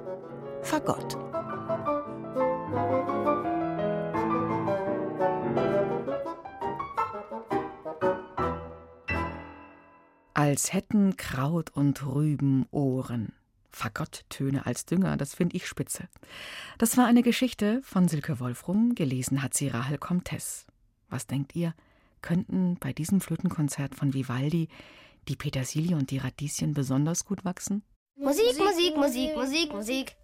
Fagott. 0.61 1.17
Als 10.33 10.71
hätten 10.73 11.17
Kraut 11.17 11.69
und 11.75 12.05
Rüben 12.05 12.65
Ohren. 12.71 13.33
Fagotttöne 13.71 14.65
als 14.65 14.85
Dünger, 14.85 15.17
das 15.17 15.35
finde 15.35 15.57
ich 15.57 15.67
spitze. 15.67 16.07
Das 16.77 16.97
war 16.97 17.05
eine 17.05 17.23
Geschichte 17.23 17.81
von 17.83 18.07
Silke 18.07 18.39
Wolfrum, 18.39 18.95
gelesen 18.95 19.43
hat 19.43 19.53
sie 19.53 19.67
Rahel 19.67 19.97
Comtes. 19.97 20.65
Was 21.09 21.27
denkt 21.27 21.55
ihr? 21.55 21.73
Könnten 22.21 22.77
bei 22.79 22.93
diesem 22.93 23.21
Flötenkonzert 23.21 23.95
von 23.95 24.13
Vivaldi 24.13 24.67
die 25.27 25.35
Petersilie 25.35 25.95
und 25.95 26.11
die 26.11 26.17
Radieschen 26.17 26.73
besonders 26.73 27.25
gut 27.25 27.45
wachsen? 27.45 27.83
Musik, 28.15 28.57
Musik, 28.59 28.95
Musik, 28.95 29.35
Musik, 29.35 29.73
Musik. 29.73 30.15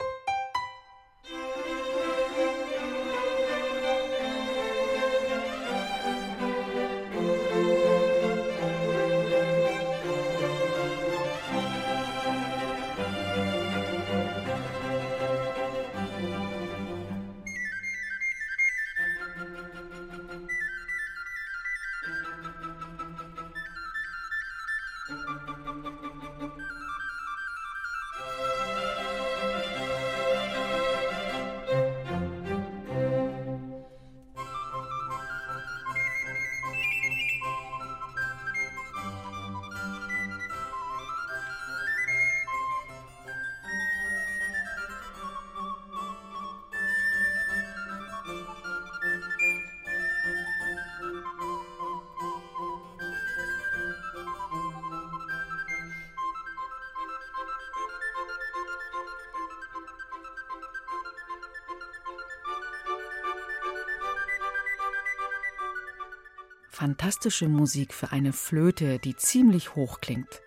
Fantastische 66.75 67.47
Musik 67.47 67.93
für 67.93 68.11
eine 68.11 68.33
Flöte, 68.33 68.99
die 68.99 69.15
ziemlich 69.15 69.75
hoch 69.75 70.01
klingt. 70.01 70.41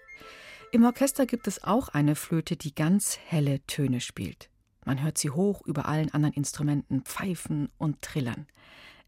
Im 0.73 0.85
Orchester 0.85 1.25
gibt 1.25 1.49
es 1.49 1.65
auch 1.65 1.89
eine 1.89 2.15
Flöte, 2.15 2.59
die 2.59 2.75
ganz 2.75 3.17
helle 3.17 3.65
Töne 3.67 4.03
spielt. 4.03 4.51
Man 4.85 5.03
hört 5.03 5.17
sie 5.17 5.31
hoch 5.31 5.63
über 5.65 5.89
allen 5.89 6.13
anderen 6.13 6.35
Instrumenten 6.35 7.01
pfeifen 7.01 7.71
und 7.79 8.03
trillern. 8.03 8.47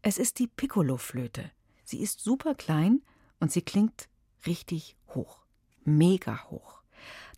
Es 0.01 0.17
ist 0.17 0.39
die 0.39 0.47
Piccolo-Flöte. 0.47 1.51
Sie 1.83 2.01
ist 2.01 2.21
super 2.21 2.55
klein 2.55 3.03
und 3.39 3.51
sie 3.51 3.61
klingt 3.61 4.09
richtig 4.47 4.97
hoch. 5.09 5.45
Mega 5.83 6.45
hoch. 6.49 6.81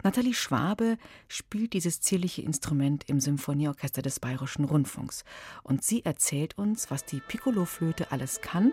Nathalie 0.01 0.33
Schwabe 0.33 0.97
spielt 1.27 1.73
dieses 1.73 1.99
zierliche 1.99 2.41
Instrument 2.41 3.09
im 3.09 3.19
Symphonieorchester 3.19 4.01
des 4.01 4.21
Bayerischen 4.21 4.63
Rundfunks. 4.63 5.25
Und 5.61 5.83
sie 5.83 6.05
erzählt 6.05 6.57
uns, 6.57 6.89
was 6.89 7.03
die 7.03 7.19
Piccolo-Flöte 7.19 8.13
alles 8.13 8.39
kann 8.39 8.71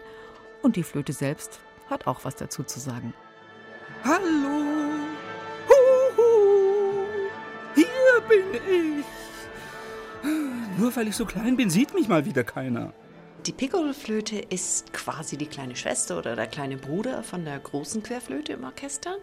und 0.62 0.76
die 0.76 0.82
Flöte 0.82 1.12
selbst 1.12 1.60
hat 1.88 2.06
auch 2.06 2.24
was 2.24 2.36
dazu 2.36 2.62
zu 2.62 2.80
sagen. 2.80 3.12
Hallo! 4.04 4.20
Huhu! 5.68 7.04
Hier 7.74 8.20
bin 8.28 8.54
ich! 8.54 9.04
Nur 10.78 10.94
weil 10.96 11.08
ich 11.08 11.16
so 11.16 11.26
klein 11.26 11.56
bin, 11.56 11.68
sieht 11.70 11.92
mich 11.94 12.08
mal 12.08 12.24
wieder 12.24 12.44
keiner. 12.44 12.92
Die 13.46 13.52
Piccoloflöte 13.52 14.38
ist 14.38 14.92
quasi 14.92 15.36
die 15.38 15.46
kleine 15.46 15.74
Schwester 15.74 16.18
oder 16.18 16.36
der 16.36 16.46
kleine 16.46 16.76
Bruder 16.76 17.22
von 17.22 17.44
der 17.44 17.58
großen 17.58 18.02
Querflöte 18.02 18.52
im 18.52 18.64
Orchester. 18.64 19.16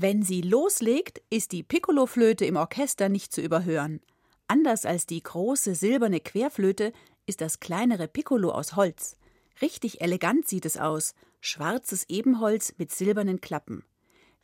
Wenn 0.00 0.22
sie 0.22 0.42
loslegt, 0.42 1.22
ist 1.28 1.50
die 1.50 1.64
Piccoloflöte 1.64 2.44
im 2.44 2.54
Orchester 2.54 3.08
nicht 3.08 3.32
zu 3.32 3.40
überhören. 3.40 4.00
Anders 4.46 4.84
als 4.84 5.06
die 5.06 5.20
große 5.20 5.74
silberne 5.74 6.20
Querflöte 6.20 6.92
ist 7.26 7.40
das 7.40 7.58
kleinere 7.58 8.06
Piccolo 8.06 8.52
aus 8.52 8.76
Holz. 8.76 9.16
Richtig 9.60 10.00
elegant 10.00 10.46
sieht 10.46 10.66
es 10.66 10.76
aus. 10.76 11.16
Schwarzes 11.40 12.08
Ebenholz 12.08 12.74
mit 12.78 12.92
silbernen 12.92 13.40
Klappen. 13.40 13.82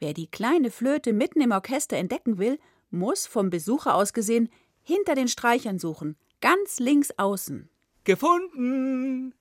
Wer 0.01 0.12
die 0.12 0.27
kleine 0.27 0.73
Flöte 0.73 1.12
mitten 1.12 1.40
im 1.40 1.53
Orchester 1.53 1.99
entdecken 1.99 2.38
will, 2.38 2.59
muss 2.90 3.29
vom 3.29 3.51
Besucher 3.51 3.95
aus 3.95 4.12
gesehen 4.12 4.49
hinter 4.83 5.14
den 5.14 5.29
Streichern 5.29 5.79
suchen, 5.79 6.17
ganz 6.40 6.81
links 6.81 7.12
außen. 7.17 7.69
Gefunden! 8.03 9.35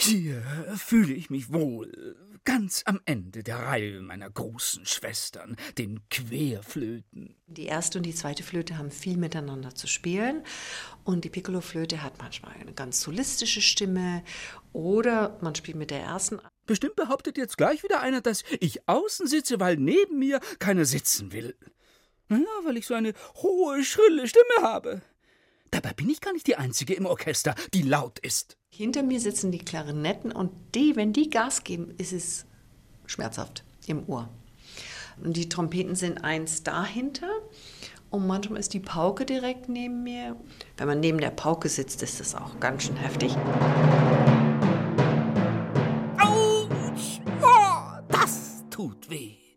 Hier 0.00 0.40
fühle 0.76 1.12
ich 1.12 1.28
mich 1.28 1.52
wohl, 1.52 2.16
ganz 2.44 2.84
am 2.86 3.00
Ende 3.04 3.42
der 3.42 3.56
Reihe 3.56 4.00
meiner 4.00 4.30
großen 4.30 4.86
Schwestern, 4.86 5.56
den 5.76 6.08
Querflöten. 6.08 7.34
Die 7.48 7.66
erste 7.66 7.98
und 7.98 8.06
die 8.06 8.14
zweite 8.14 8.44
Flöte 8.44 8.78
haben 8.78 8.92
viel 8.92 9.16
miteinander 9.16 9.74
zu 9.74 9.88
spielen 9.88 10.44
und 11.02 11.24
die 11.24 11.30
Piccolo-Flöte 11.30 12.00
hat 12.00 12.16
manchmal 12.18 12.54
eine 12.60 12.72
ganz 12.74 13.00
solistische 13.00 13.60
Stimme 13.60 14.22
oder 14.72 15.36
man 15.42 15.56
spielt 15.56 15.76
mit 15.76 15.90
der 15.90 16.00
ersten. 16.00 16.38
Bestimmt 16.64 16.94
behauptet 16.94 17.36
jetzt 17.36 17.58
gleich 17.58 17.82
wieder 17.82 18.00
einer, 18.00 18.20
dass 18.20 18.44
ich 18.60 18.88
außen 18.88 19.26
sitze, 19.26 19.58
weil 19.58 19.78
neben 19.78 20.20
mir 20.20 20.38
keiner 20.60 20.84
sitzen 20.84 21.32
will. 21.32 21.56
Ja, 22.30 22.38
weil 22.62 22.76
ich 22.76 22.86
so 22.86 22.94
eine 22.94 23.14
hohe, 23.42 23.82
schrille 23.82 24.28
Stimme 24.28 24.62
habe. 24.62 25.02
Dabei 25.70 25.92
bin 25.92 26.08
ich 26.08 26.20
gar 26.20 26.32
nicht 26.32 26.46
die 26.46 26.56
Einzige 26.56 26.94
im 26.94 27.06
Orchester, 27.06 27.54
die 27.74 27.82
laut 27.82 28.18
ist. 28.20 28.56
Hinter 28.70 29.02
mir 29.02 29.20
sitzen 29.20 29.52
die 29.52 29.58
Klarinetten 29.58 30.32
und 30.32 30.50
die, 30.74 30.96
wenn 30.96 31.12
die 31.12 31.30
Gas 31.30 31.64
geben, 31.64 31.94
ist 31.98 32.12
es 32.12 32.46
schmerzhaft 33.06 33.64
im 33.86 34.08
Ohr. 34.08 34.28
Und 35.22 35.36
die 35.36 35.48
Trompeten 35.48 35.96
sind 35.96 36.24
eins 36.24 36.62
dahinter 36.62 37.30
und 38.10 38.26
manchmal 38.26 38.60
ist 38.60 38.72
die 38.72 38.80
Pauke 38.80 39.26
direkt 39.26 39.68
neben 39.68 40.02
mir. 40.04 40.36
Wenn 40.76 40.86
man 40.86 41.00
neben 41.00 41.18
der 41.18 41.30
Pauke 41.30 41.68
sitzt, 41.68 42.02
ist 42.02 42.20
das 42.20 42.34
auch 42.34 42.58
ganz 42.60 42.84
schön 42.84 42.96
heftig. 42.96 43.34
Autsch! 46.18 47.20
Oh, 47.42 48.00
das 48.08 48.64
tut 48.70 49.10
weh. 49.10 49.47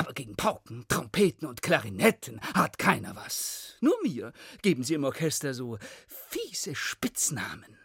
Aber 0.00 0.14
gegen 0.14 0.34
Pauken, 0.34 0.86
Trompeten 0.88 1.46
und 1.46 1.60
Klarinetten 1.60 2.40
hat 2.54 2.78
keiner 2.78 3.14
was. 3.16 3.76
Nur 3.82 3.94
mir 4.02 4.32
geben 4.62 4.82
sie 4.82 4.94
im 4.94 5.04
Orchester 5.04 5.52
so 5.52 5.76
fiese 6.06 6.74
Spitznamen. 6.74 7.76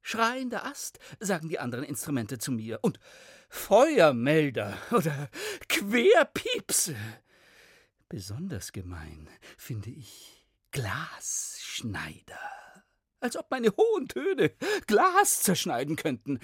Schreiender 0.00 0.66
Ast, 0.66 0.98
sagen 1.20 1.48
die 1.48 1.60
anderen 1.60 1.84
Instrumente 1.84 2.38
zu 2.38 2.50
mir. 2.50 2.80
Und 2.82 2.98
Feuermelder 3.48 4.76
oder 4.90 5.30
Querpiepse. 5.68 6.96
Besonders 8.08 8.72
gemein 8.72 9.28
finde 9.56 9.90
ich 9.90 10.44
Glasschneider. 10.72 12.40
Als 13.20 13.36
ob 13.36 13.52
meine 13.52 13.70
hohen 13.76 14.08
Töne 14.08 14.50
Glas 14.88 15.42
zerschneiden 15.42 15.94
könnten. 15.94 16.40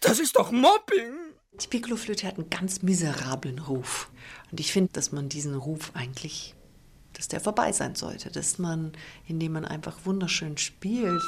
Das 0.00 0.18
ist 0.18 0.36
doch 0.36 0.50
Mobbing. 0.50 1.26
Die 1.60 1.68
Piccoloflöte 1.68 2.26
hat 2.26 2.36
einen 2.36 2.50
ganz 2.50 2.82
miserablen 2.82 3.58
Ruf. 3.58 4.10
Und 4.50 4.60
ich 4.60 4.72
finde, 4.72 4.92
dass 4.92 5.12
man 5.12 5.28
diesen 5.28 5.54
Ruf 5.54 5.90
eigentlich, 5.94 6.54
dass 7.14 7.28
der 7.28 7.40
vorbei 7.40 7.72
sein 7.72 7.94
sollte. 7.94 8.30
Dass 8.30 8.58
man, 8.58 8.92
indem 9.26 9.52
man 9.52 9.64
einfach 9.64 10.04
wunderschön 10.04 10.56
spielt, 10.56 11.22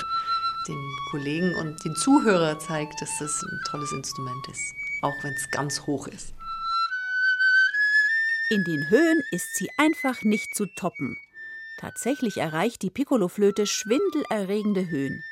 den 0.68 0.96
Kollegen 1.10 1.54
und 1.56 1.84
den 1.84 1.96
Zuhörer 1.96 2.58
zeigt, 2.58 3.00
dass 3.00 3.10
das 3.18 3.42
ein 3.42 3.60
tolles 3.70 3.92
Instrument 3.92 4.46
ist. 4.48 4.74
Auch 5.02 5.14
wenn 5.22 5.32
es 5.32 5.50
ganz 5.50 5.86
hoch 5.86 6.06
ist. 6.08 6.34
In 8.50 8.64
den 8.64 8.88
Höhen 8.88 9.22
ist 9.30 9.56
sie 9.56 9.68
einfach 9.76 10.22
nicht 10.22 10.54
zu 10.54 10.66
toppen. 10.76 11.16
Tatsächlich 11.78 12.38
erreicht 12.38 12.82
die 12.82 12.90
Piccoloflöte 12.90 13.66
schwindelerregende 13.66 14.88
Höhen. 14.88 15.22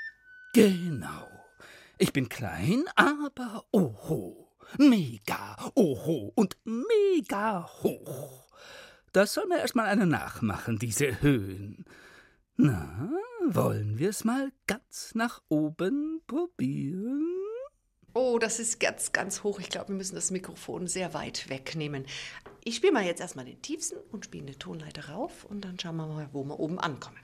Genau. 0.53 1.27
Ich 1.99 2.13
bin 2.13 2.29
klein, 2.29 2.85
aber 2.95 3.65
oho. 3.73 4.46
Mega 4.79 5.57
oho 5.75 6.33
und 6.35 6.57
mega 6.65 7.69
hoch. 7.83 8.49
Das 9.13 9.35
soll 9.35 9.47
mir 9.47 9.59
erstmal 9.59 9.87
einer 9.87 10.07
nachmachen, 10.07 10.79
diese 10.79 11.23
Höhen. 11.23 11.85
Na, 12.57 13.11
wollen 13.49 13.99
wir 13.99 14.11
es 14.11 14.25
mal 14.25 14.51
ganz 14.67 15.15
nach 15.15 15.43
oben 15.49 16.21
probieren? 16.27 17.25
Oh, 18.15 18.39
das 18.39 18.59
ist 18.59 18.81
ganz, 18.81 19.13
ganz 19.13 19.43
hoch. 19.43 19.61
Ich 19.61 19.69
glaube, 19.69 19.89
wir 19.89 19.97
müssen 19.97 20.15
das 20.15 20.31
Mikrofon 20.31 20.87
sehr 20.87 21.13
weit 21.13 21.51
wegnehmen. 21.51 22.07
Ich 22.65 22.77
spiele 22.77 22.95
mal 22.95 23.05
jetzt 23.05 23.21
erstmal 23.21 23.45
den 23.45 23.61
tiefsten 23.61 23.99
und 24.11 24.25
spiele 24.25 24.47
eine 24.47 24.59
Tonleiter 24.59 25.11
rauf 25.11 25.45
und 25.45 25.65
dann 25.67 25.79
schauen 25.79 25.97
wir 25.97 26.07
mal, 26.07 26.29
wo 26.33 26.43
wir 26.45 26.59
oben 26.59 26.79
ankommen. 26.79 27.19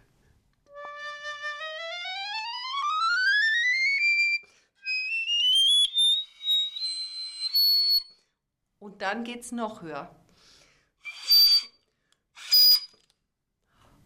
Und 8.83 9.01
dann 9.01 9.23
geht's 9.23 9.53
noch 9.53 9.83
höher. 9.83 10.11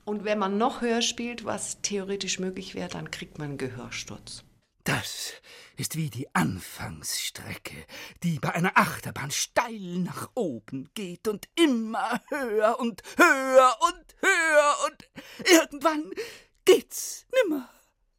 Und 0.04 0.24
wenn 0.24 0.38
man 0.38 0.58
noch 0.58 0.82
höher 0.82 1.00
spielt, 1.00 1.46
was 1.46 1.80
theoretisch 1.80 2.38
möglich 2.38 2.74
wäre, 2.74 2.90
dann 2.90 3.10
kriegt 3.10 3.38
man 3.38 3.48
einen 3.48 3.58
Gehörsturz. 3.58 4.44
Das 4.84 5.32
ist 5.78 5.96
wie 5.96 6.10
die 6.10 6.28
Anfangsstrecke, 6.34 7.86
die 8.22 8.38
bei 8.38 8.54
einer 8.54 8.76
Achterbahn 8.76 9.30
steil 9.30 10.00
nach 10.00 10.28
oben 10.34 10.90
geht 10.92 11.26
und 11.26 11.48
immer 11.54 12.20
höher 12.28 12.78
und 12.78 13.02
höher 13.16 13.76
und 13.80 14.16
höher 14.20 14.74
und 14.88 15.10
irgendwann 15.38 16.10
geht's 16.66 17.26
nimmer 17.32 17.70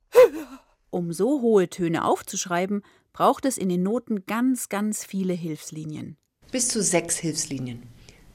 höher. 0.09 0.59
Um 0.89 1.13
so 1.13 1.39
hohe 1.41 1.69
Töne 1.69 2.03
aufzuschreiben, 2.03 2.81
braucht 3.13 3.45
es 3.45 3.59
in 3.59 3.69
den 3.69 3.83
Noten 3.83 4.25
ganz, 4.25 4.69
ganz 4.69 5.05
viele 5.05 5.33
Hilfslinien. 5.33 6.17
Bis 6.51 6.69
zu 6.69 6.81
sechs 6.81 7.17
Hilfslinien. 7.17 7.83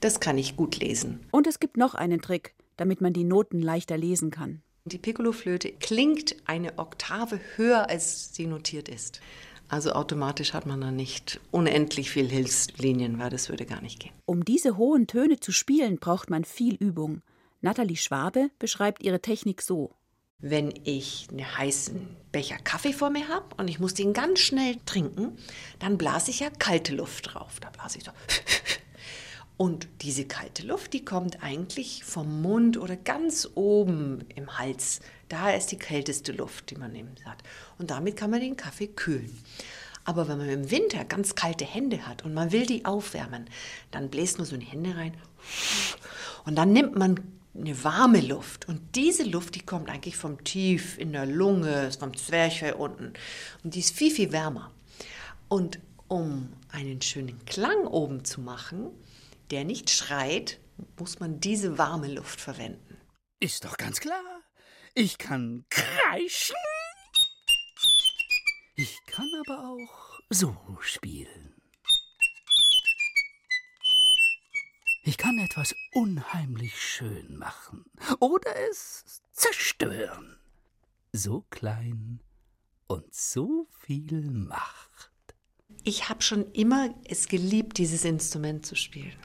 Das 0.01 0.21
kann 0.21 0.37
ich 0.37 0.57
gut 0.57 0.79
lesen. 0.79 1.21
Und 1.31 1.47
es 1.47 1.61
gibt 1.61 1.79
noch 1.79 1.95
einen 1.95 2.21
Trick, 2.21 2.55
damit 2.77 3.01
man 3.01 3.15
die 3.15 3.25
Noten 3.25 3.63
leichter 3.63 3.97
lesen 3.97 4.31
kann. 4.31 4.63
Die 4.85 4.99
Piccoloflöte 4.99 5.73
klingt 5.73 6.37
eine 6.45 6.79
Oktave 6.79 7.41
höher, 7.57 7.89
als 7.89 8.35
sie 8.35 8.47
notiert 8.47 8.89
ist. 8.89 9.21
Also 9.69 9.93
automatisch 9.93 10.53
hat 10.53 10.67
man 10.67 10.83
dann 10.83 10.97
nicht 10.97 11.41
unendlich 11.51 12.11
viel 12.11 12.29
Hilfslinien, 12.29 13.19
weil 13.19 13.31
das 13.31 13.49
würde 13.49 13.65
gar 13.65 13.81
nicht 13.81 14.01
gehen. 14.01 14.13
Um 14.27 14.45
diese 14.45 14.77
hohen 14.77 15.07
Töne 15.07 15.41
zu 15.41 15.51
spielen, 15.51 15.97
braucht 15.97 16.29
man 16.29 16.45
viel 16.45 16.75
Übung. 16.75 17.23
Nathalie 17.63 17.97
Schwabe 17.97 18.51
beschreibt 18.59 19.03
ihre 19.03 19.21
Technik 19.21 19.63
so. 19.63 19.95
Wenn 20.43 20.75
ich 20.85 21.29
einen 21.31 21.57
heißen 21.57 22.17
Becher 22.33 22.59
Kaffee 22.59 22.93
vor 22.93 23.11
mir 23.11 23.29
habe 23.29 23.55
und 23.57 23.69
ich 23.69 23.79
muss 23.79 23.95
den 23.95 24.13
ganz 24.13 24.41
schnell 24.41 24.77
trinken, 24.87 25.39
dann 25.79 25.97
blase 25.97 26.31
ich 26.31 26.41
ja 26.41 26.51
kalte 26.51 26.95
Luft 26.95 27.33
drauf. 27.33 27.61
Da 27.61 27.71
blase 27.71 27.99
ich 27.99 28.05
so. 28.05 28.11
Und 29.59 29.87
diese 30.01 30.25
kalte 30.25 30.67
Luft, 30.67 30.93
die 30.93 31.05
kommt 31.05 31.45
eigentlich 31.45 32.03
vom 32.03 32.43
Mund 32.43 32.77
oder 32.79 32.97
ganz 32.97 33.49
oben 33.55 34.25
im 34.35 34.59
Hals. 34.59 34.99
Da 35.29 35.53
ist 35.53 35.69
die 35.69 35.79
kälteste 35.79 36.33
Luft, 36.33 36.71
die 36.71 36.75
man 36.75 36.93
eben 36.97 37.15
hat. 37.25 37.39
Und 37.79 37.93
damit 37.93 38.17
kann 38.17 38.31
man 38.31 38.41
den 38.41 38.57
Kaffee 38.57 38.89
kühlen. 38.89 39.39
Aber 40.05 40.27
wenn 40.27 40.39
man 40.39 40.49
im 40.49 40.71
Winter 40.73 41.05
ganz 41.05 41.37
kalte 41.37 41.65
Hände 41.65 42.09
hat 42.09 42.25
und 42.25 42.35
man 42.35 42.51
will 42.51 42.67
die 42.67 42.85
aufwärmen, 42.85 43.49
dann 43.93 44.11
bläst 44.11 44.39
man 44.39 44.47
so 44.47 44.55
in 44.55 44.61
die 44.63 44.67
Hände 44.67 44.97
rein 44.97 45.15
und 46.45 46.57
dann 46.57 46.73
nimmt 46.73 46.97
man 46.97 47.21
eine 47.55 47.85
warme 47.85 48.21
Luft. 48.21 48.69
Und 48.69 48.97
diese 48.97 49.25
Luft, 49.25 49.55
die 49.55 49.63
kommt 49.65 49.89
eigentlich 49.89 50.17
vom 50.17 50.43
Tief 50.45 50.99
in 50.99 51.13
der 51.13 51.27
Lunge, 51.27 51.91
vom 51.99 52.17
Zwerchfell 52.17 52.75
unten. 52.75 53.13
Und 53.63 53.75
die 53.75 53.81
ist 53.81 53.95
viel, 53.95 54.11
viel 54.11 54.33
wärmer. 54.33 54.73
Und 55.49 55.79
um 56.09 56.53
einen 56.71 57.01
schönen 57.03 57.45
Klang 57.45 57.87
oben 57.87 58.25
zu 58.25 58.41
machen, 58.41 58.91
der 59.51 59.65
nicht 59.65 59.91
schreit, 59.91 60.59
muss 60.99 61.21
man 61.21 61.41
diese 61.41 61.79
warme 61.79 62.09
Luft 62.09 62.41
verwenden. 62.41 62.97
Ist 63.41 63.65
doch 63.65 63.77
ganz 63.77 64.01
klar. 64.01 64.43
Ich 64.95 65.19
kann 65.19 65.65
kreischen. 65.71 66.57
Ich 68.75 68.99
kann 69.07 69.29
aber 69.47 69.69
auch 69.69 70.21
so 70.31 70.57
spielen. 70.81 71.42
Ich 75.13 75.19
kann 75.19 75.37
etwas 75.37 75.75
unheimlich 75.93 76.81
schön 76.81 77.37
machen 77.37 77.85
oder 78.19 78.51
es 78.71 79.21
zerstören. 79.33 80.39
So 81.13 81.45
klein 81.51 82.21
und 82.87 83.15
so 83.15 83.67
viel 83.81 84.31
Macht. 84.31 85.13
Ich 85.85 86.09
habe 86.09 86.23
schon 86.23 86.51
immer 86.53 86.95
es 87.05 87.29
geliebt, 87.29 87.77
dieses 87.77 88.07
Instrument 88.07 88.65
zu 88.65 88.75
spielen. 88.75 89.19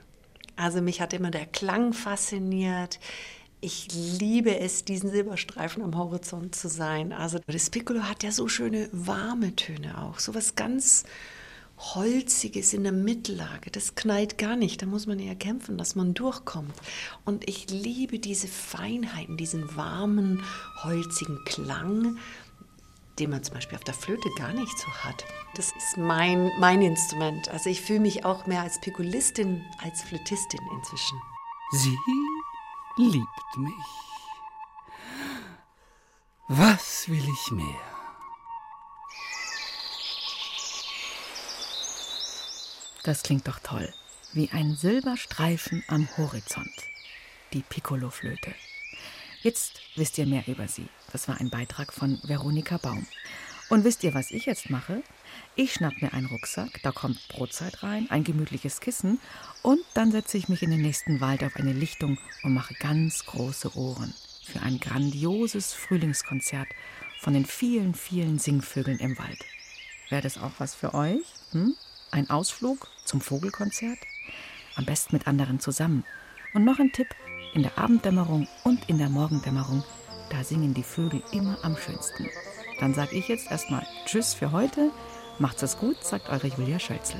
Also 0.57 0.81
mich 0.81 0.99
hat 0.99 1.13
immer 1.13 1.31
der 1.31 1.45
Klang 1.45 1.93
fasziniert. 1.93 2.99
Ich 3.61 3.87
liebe 4.19 4.59
es, 4.59 4.83
diesen 4.83 5.09
Silberstreifen 5.09 5.81
am 5.81 5.95
Horizont 5.95 6.53
zu 6.53 6.67
sein. 6.67 7.13
Also 7.13 7.39
das 7.47 7.69
Piccolo 7.69 8.01
hat 8.01 8.23
ja 8.23 8.33
so 8.33 8.49
schöne 8.49 8.89
warme 8.91 9.55
Töne 9.55 10.03
auch, 10.03 10.19
so 10.19 10.35
was 10.35 10.55
ganz 10.55 11.05
Holziges 11.77 12.73
in 12.73 12.83
der 12.83 12.91
Mittellage. 12.91 13.69
Das 13.71 13.95
knallt 13.95 14.37
gar 14.37 14.55
nicht. 14.55 14.81
Da 14.81 14.85
muss 14.87 15.05
man 15.05 15.19
eher 15.19 15.35
kämpfen, 15.35 15.77
dass 15.77 15.95
man 15.95 16.13
durchkommt. 16.13 16.73
Und 17.23 17.47
ich 17.47 17.69
liebe 17.69 18.19
diese 18.19 18.47
Feinheiten, 18.47 19.37
diesen 19.37 19.75
warmen, 19.75 20.43
holzigen 20.83 21.39
Klang. 21.45 22.17
den 23.19 23.31
man 23.31 23.43
zum 23.43 23.55
Beispiel 23.55 23.77
auf 23.77 23.83
der 23.83 23.93
Flöte 23.95 24.29
gar 24.37 24.53
nicht 24.53 24.77
so 24.77 24.87
hat. 25.03 25.25
Das 25.55 25.67
ist 25.75 25.97
mein, 25.97 26.51
mein 26.59 26.81
Instrument. 26.81 27.49
Also 27.49 27.69
ich 27.69 27.81
fühle 27.81 27.99
mich 28.01 28.25
auch 28.25 28.45
mehr 28.45 28.61
als 28.61 28.79
Pikulistin 28.81 29.63
als 29.83 30.01
Flötistin 30.03 30.61
inzwischen. 30.77 31.19
Sie 31.71 31.97
liebt 32.97 33.57
mich. 33.57 33.73
Was 36.47 37.09
will 37.09 37.27
ich 37.27 37.51
mehr? 37.51 37.96
Das 43.07 43.23
klingt 43.23 43.47
doch 43.47 43.59
toll. 43.59 43.87
Wie 44.33 44.49
ein 44.51 44.75
Silberstreifen 44.75 45.81
am 45.87 46.09
Horizont. 46.17 46.73
Die 47.53 47.61
Piccolo-Flöte. 47.61 48.53
Jetzt 49.43 49.79
wisst 49.95 50.17
ihr 50.17 50.25
mehr 50.25 50.45
über 50.45 50.67
sie. 50.67 50.89
Das 51.13 51.29
war 51.29 51.39
ein 51.39 51.49
Beitrag 51.49 51.93
von 51.93 52.19
Veronika 52.23 52.75
Baum. 52.75 53.07
Und 53.69 53.85
wisst 53.85 54.03
ihr, 54.03 54.13
was 54.13 54.29
ich 54.31 54.45
jetzt 54.45 54.69
mache? 54.69 55.03
Ich 55.55 55.71
schnapp 55.71 56.01
mir 56.01 56.13
einen 56.13 56.25
Rucksack, 56.25 56.81
da 56.83 56.91
kommt 56.91 57.25
Brotzeit 57.29 57.81
rein, 57.81 58.07
ein 58.11 58.25
gemütliches 58.25 58.81
Kissen 58.81 59.21
und 59.61 59.79
dann 59.93 60.11
setze 60.11 60.37
ich 60.37 60.49
mich 60.49 60.61
in 60.61 60.71
den 60.71 60.81
nächsten 60.81 61.21
Wald 61.21 61.45
auf 61.45 61.55
eine 61.55 61.71
Lichtung 61.71 62.17
und 62.43 62.53
mache 62.53 62.73
ganz 62.73 63.25
große 63.25 63.73
Ohren 63.77 64.13
für 64.43 64.59
ein 64.59 64.81
grandioses 64.81 65.71
Frühlingskonzert 65.73 66.67
von 67.21 67.33
den 67.33 67.45
vielen, 67.45 67.93
vielen 67.93 68.37
Singvögeln 68.37 68.99
im 68.99 69.17
Wald. 69.17 69.39
Wäre 70.09 70.23
das 70.23 70.37
auch 70.37 70.51
was 70.57 70.75
für 70.75 70.93
euch? 70.93 71.23
Hm? 71.51 71.73
Ein 72.11 72.29
Ausflug 72.29 72.87
zum 73.05 73.21
Vogelkonzert? 73.21 73.99
Am 74.75 74.85
besten 74.85 75.15
mit 75.15 75.27
anderen 75.27 75.59
zusammen. 75.59 76.05
Und 76.53 76.63
noch 76.63 76.79
ein 76.79 76.91
Tipp, 76.91 77.07
in 77.53 77.63
der 77.63 77.77
Abenddämmerung 77.77 78.47
und 78.63 78.89
in 78.89 78.97
der 78.97 79.09
Morgendämmerung, 79.09 79.83
da 80.29 80.43
singen 80.43 80.73
die 80.73 80.83
Vögel 80.83 81.21
immer 81.31 81.57
am 81.63 81.75
schönsten. 81.75 82.29
Dann 82.79 82.93
sage 82.93 83.15
ich 83.15 83.27
jetzt 83.27 83.51
erstmal 83.51 83.85
Tschüss 84.05 84.33
für 84.33 84.51
heute. 84.51 84.91
Macht's 85.39 85.63
es 85.63 85.77
gut, 85.77 86.03
sagt 86.03 86.29
eure 86.29 86.47
Julia 86.47 86.79
Schölzel. 86.79 87.19